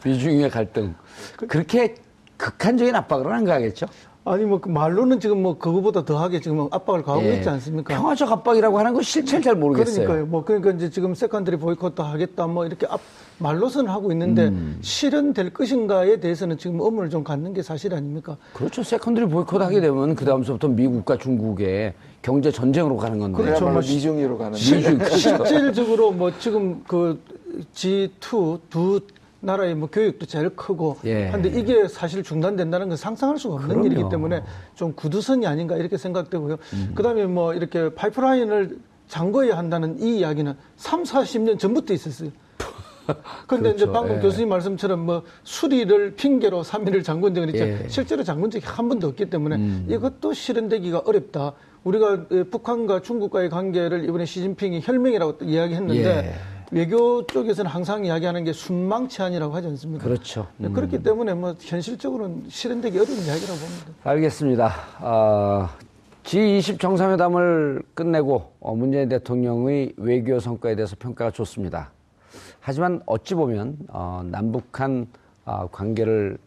미중유의 0.05 0.51
갈등. 0.51 0.95
그렇게 1.49 1.95
극한적인 2.37 2.95
압박을 2.95 3.33
안 3.33 3.45
가겠죠? 3.45 3.87
아니 4.27 4.45
뭐 4.45 4.59
그 4.59 4.69
말로는 4.71 5.21
지금 5.21 5.43
뭐 5.43 5.59
그거보다 5.59 6.05
더하게 6.05 6.41
지금 6.41 6.67
압박을 6.71 7.03
가하고 7.03 7.25
예. 7.27 7.37
있지 7.37 7.49
않습니까? 7.49 7.95
평화적 7.95 8.33
압박이라고 8.33 8.79
하는 8.79 8.95
건 8.95 9.03
실체를 9.03 9.43
잘 9.43 9.55
모르겠어요. 9.55 10.07
그러니까요. 10.07 10.27
뭐 10.27 10.45
그러니까 10.45 10.71
이제 10.71 10.89
지금 10.89 11.15
secondary 11.15 11.59
보이콧도 11.59 12.03
하겠다 12.03 12.47
뭐 12.47 12.65
이렇게 12.65 12.87
앞 12.89 13.01
말로서는 13.39 13.91
하고 13.91 14.11
있는데 14.13 14.49
음. 14.49 14.79
실현될 14.81 15.53
것인가에 15.53 16.21
대해서는 16.21 16.57
지금 16.57 16.81
의문을 16.81 17.11
좀 17.11 17.23
갖는 17.23 17.53
게 17.53 17.63
사실 17.63 17.93
아닙니까? 17.93 18.39
그렇죠. 18.55 18.83
secondary 18.83 19.27
보이콧 19.27 19.61
하게 19.61 19.81
되면 19.83 20.15
그 20.15 20.25
다음서부터 20.25 20.69
미국과 20.69 21.19
중국의 21.19 21.93
경제 22.23 22.51
전쟁으로 22.51 22.97
가는 22.97 23.19
건데. 23.19 23.43
그렇죠. 23.43 23.69
뭐 23.69 23.81
미중으로 23.81 24.39
가는 24.39 24.53
미중, 24.53 24.97
그렇죠. 24.99 25.45
실질적으로 25.45 26.13
뭐 26.13 26.33
지금 26.39 26.83
그 26.87 27.21
G2 27.75 28.61
두 28.71 29.01
나라의 29.45 29.75
뭐 29.75 29.89
교역도 29.91 30.27
제일 30.27 30.51
크고 30.51 30.97
예. 31.05 31.29
한데 31.29 31.49
이게 31.49 31.87
사실 31.89 32.23
중단된다는 32.23 32.89
건 32.89 32.97
상상할 32.97 33.39
수가 33.39 33.55
없는 33.55 33.69
그럼요. 33.69 33.87
일이기 33.87 34.03
때문에 34.11 34.43
좀 34.75 34.93
구두선이 34.95 35.47
아닌가 35.47 35.77
이렇게 35.77 35.97
생각되고요. 35.97 36.57
음. 36.73 36.93
그다음에 36.95 37.27
뭐 37.27 37.55
이렇게 37.55 37.95
파이프라인을 37.95 38.79
잠궈야 39.09 39.57
한다는 39.57 40.01
이 40.01 40.19
이야기는 40.19 40.55
3, 40.77 41.03
40년 41.05 41.59
전부터 41.59 41.93
있었어요. 41.95 42.31
근데 43.47 43.69
이제 43.71 43.85
그렇죠. 43.85 43.93
방금 43.93 44.17
예. 44.17 44.21
교수님 44.21 44.49
말씀처럼 44.49 45.01
뭐 45.05 45.23
수리를 45.43 46.15
핑계로 46.15 46.63
3일을 46.63 47.05
잠근 47.05 47.35
적은 47.35 47.51
있죠. 47.51 47.65
예. 47.65 47.85
실제로 47.89 48.25
잠근 48.25 48.51
적이 48.51 48.65
한 48.67 48.89
번도 48.89 49.09
없기 49.09 49.29
때문에 49.29 49.57
음. 49.57 49.87
이것도 49.91 50.33
실현되기가 50.33 51.03
어렵다. 51.05 51.53
우리가 51.85 52.25
예, 52.31 52.43
북한과 52.45 53.03
중국과의 53.03 53.51
관계를 53.51 54.05
이번에 54.09 54.25
시진핑이 54.25 54.81
혈맹이라고 54.83 55.37
또 55.37 55.45
이야기했는데 55.45 56.33
예. 56.33 56.54
외교 56.75 57.25
쪽에서는 57.27 57.71
항상 57.71 58.05
이야기하는 58.05 58.43
게 58.43 58.53
순망치 58.53 59.23
안이라고 59.23 59.55
하지 59.55 59.69
않습니까? 59.69 60.03
그렇죠. 60.03 60.49
네, 60.57 60.69
그렇기 60.69 61.05
때문에 61.05 61.33
뭐 61.33 61.55
현실적으로는 61.57 62.47
실현되기 62.49 62.99
어려운 62.99 63.17
이야기라고 63.17 63.61
봅니다. 63.61 63.93
알겠습니다. 64.03 64.75
어, 65.01 65.69
G20 66.25 66.81
정상회담을 66.81 67.81
끝내고 67.95 68.51
어, 68.59 68.75
문재인 68.75 69.09
대통령의 69.09 69.93
외교 69.99 70.41
성과에 70.41 70.75
대해서 70.75 70.97
평가가 70.99 71.31
좋습니다. 71.31 71.93
하지만 72.59 73.01
어찌 73.07 73.37
보면 73.37 73.79
어, 73.91 74.23
남북한 74.25 75.07
어, 75.45 75.69
관계를 75.71 76.39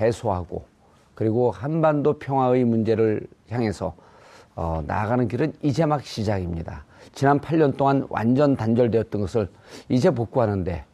해소하고 0.00 0.64
그리고 1.14 1.50
한반도 1.50 2.18
평화의 2.18 2.64
문제를 2.64 3.20
향해서 3.50 3.94
어, 4.56 4.82
나아가는 4.86 5.28
길은 5.28 5.52
이제 5.60 5.84
막 5.84 6.02
시작입니다. 6.02 6.86
지난 7.14 7.40
8년 7.40 7.76
동안 7.76 8.06
완전 8.10 8.56
단절되었던 8.56 9.20
것을 9.20 9.48
이제 9.88 10.10
복구하는데 10.10 10.84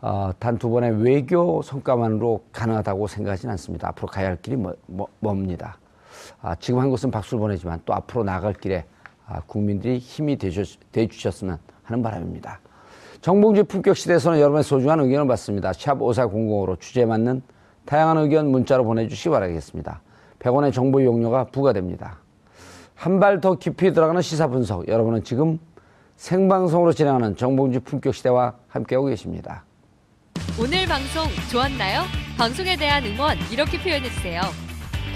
어, 0.00 0.30
단 0.38 0.58
두 0.58 0.70
번의 0.70 1.02
외교 1.02 1.62
성과만으로 1.62 2.44
가능하다고 2.52 3.06
생각하지는 3.06 3.52
않습니다. 3.52 3.88
앞으로 3.88 4.06
가야 4.06 4.28
할 4.28 4.36
길이 4.36 4.56
뭐, 4.56 4.74
뭐, 4.86 5.08
멉니다. 5.20 5.78
아, 6.40 6.54
지금 6.56 6.80
한 6.80 6.90
것은 6.90 7.10
박수를 7.10 7.40
보내지만 7.40 7.80
또 7.84 7.94
앞으로 7.94 8.24
나아갈 8.24 8.52
길에 8.54 8.84
아, 9.26 9.40
국민들이 9.46 9.98
힘이 9.98 10.36
되주셨, 10.36 10.78
되주셨으면 10.92 11.58
하는 11.82 12.02
바람입니다. 12.02 12.60
정봉주 13.20 13.64
품격 13.64 13.96
시대에서는 13.96 14.38
여러분의 14.38 14.62
소중한 14.62 15.00
의견을 15.00 15.26
받습니다. 15.26 15.72
샵 15.72 15.98
5400으로 15.98 16.78
주제에 16.78 17.06
맞는 17.06 17.42
다양한 17.86 18.18
의견 18.18 18.48
문자로 18.50 18.84
보내주시기 18.84 19.30
바라겠습니다. 19.30 20.02
100원의 20.38 20.72
정보 20.72 21.00
이용료가 21.00 21.44
부과됩니다. 21.46 22.18
한 22.96 23.20
발 23.20 23.40
더 23.40 23.56
깊이 23.56 23.92
들어가는 23.92 24.20
시사 24.22 24.48
분석. 24.48 24.88
여러분은 24.88 25.22
지금 25.24 25.58
생방송으로 26.16 26.92
진행하는 26.92 27.36
정봉주 27.36 27.80
품격 27.80 28.14
시대와 28.14 28.54
함께하고 28.68 29.08
계십니다. 29.08 29.64
오늘 30.58 30.86
방송 30.86 31.24
좋았나요? 31.50 32.02
방송에 32.38 32.76
대한 32.76 33.04
응원 33.04 33.36
이렇게 33.52 33.78
표현해주세요. 33.78 34.40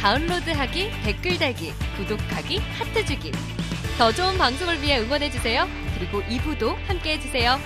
다운로드하기, 0.00 0.90
댓글 1.04 1.38
달기, 1.38 1.72
구독하기, 1.96 2.58
하트 2.78 3.04
주기. 3.04 3.32
더 3.98 4.12
좋은 4.12 4.36
방송을 4.38 4.80
위해 4.82 4.98
응원해주세요. 5.00 5.64
그리고 5.98 6.20
2부도 6.22 6.74
함께 6.86 7.14
해주세요. 7.14 7.56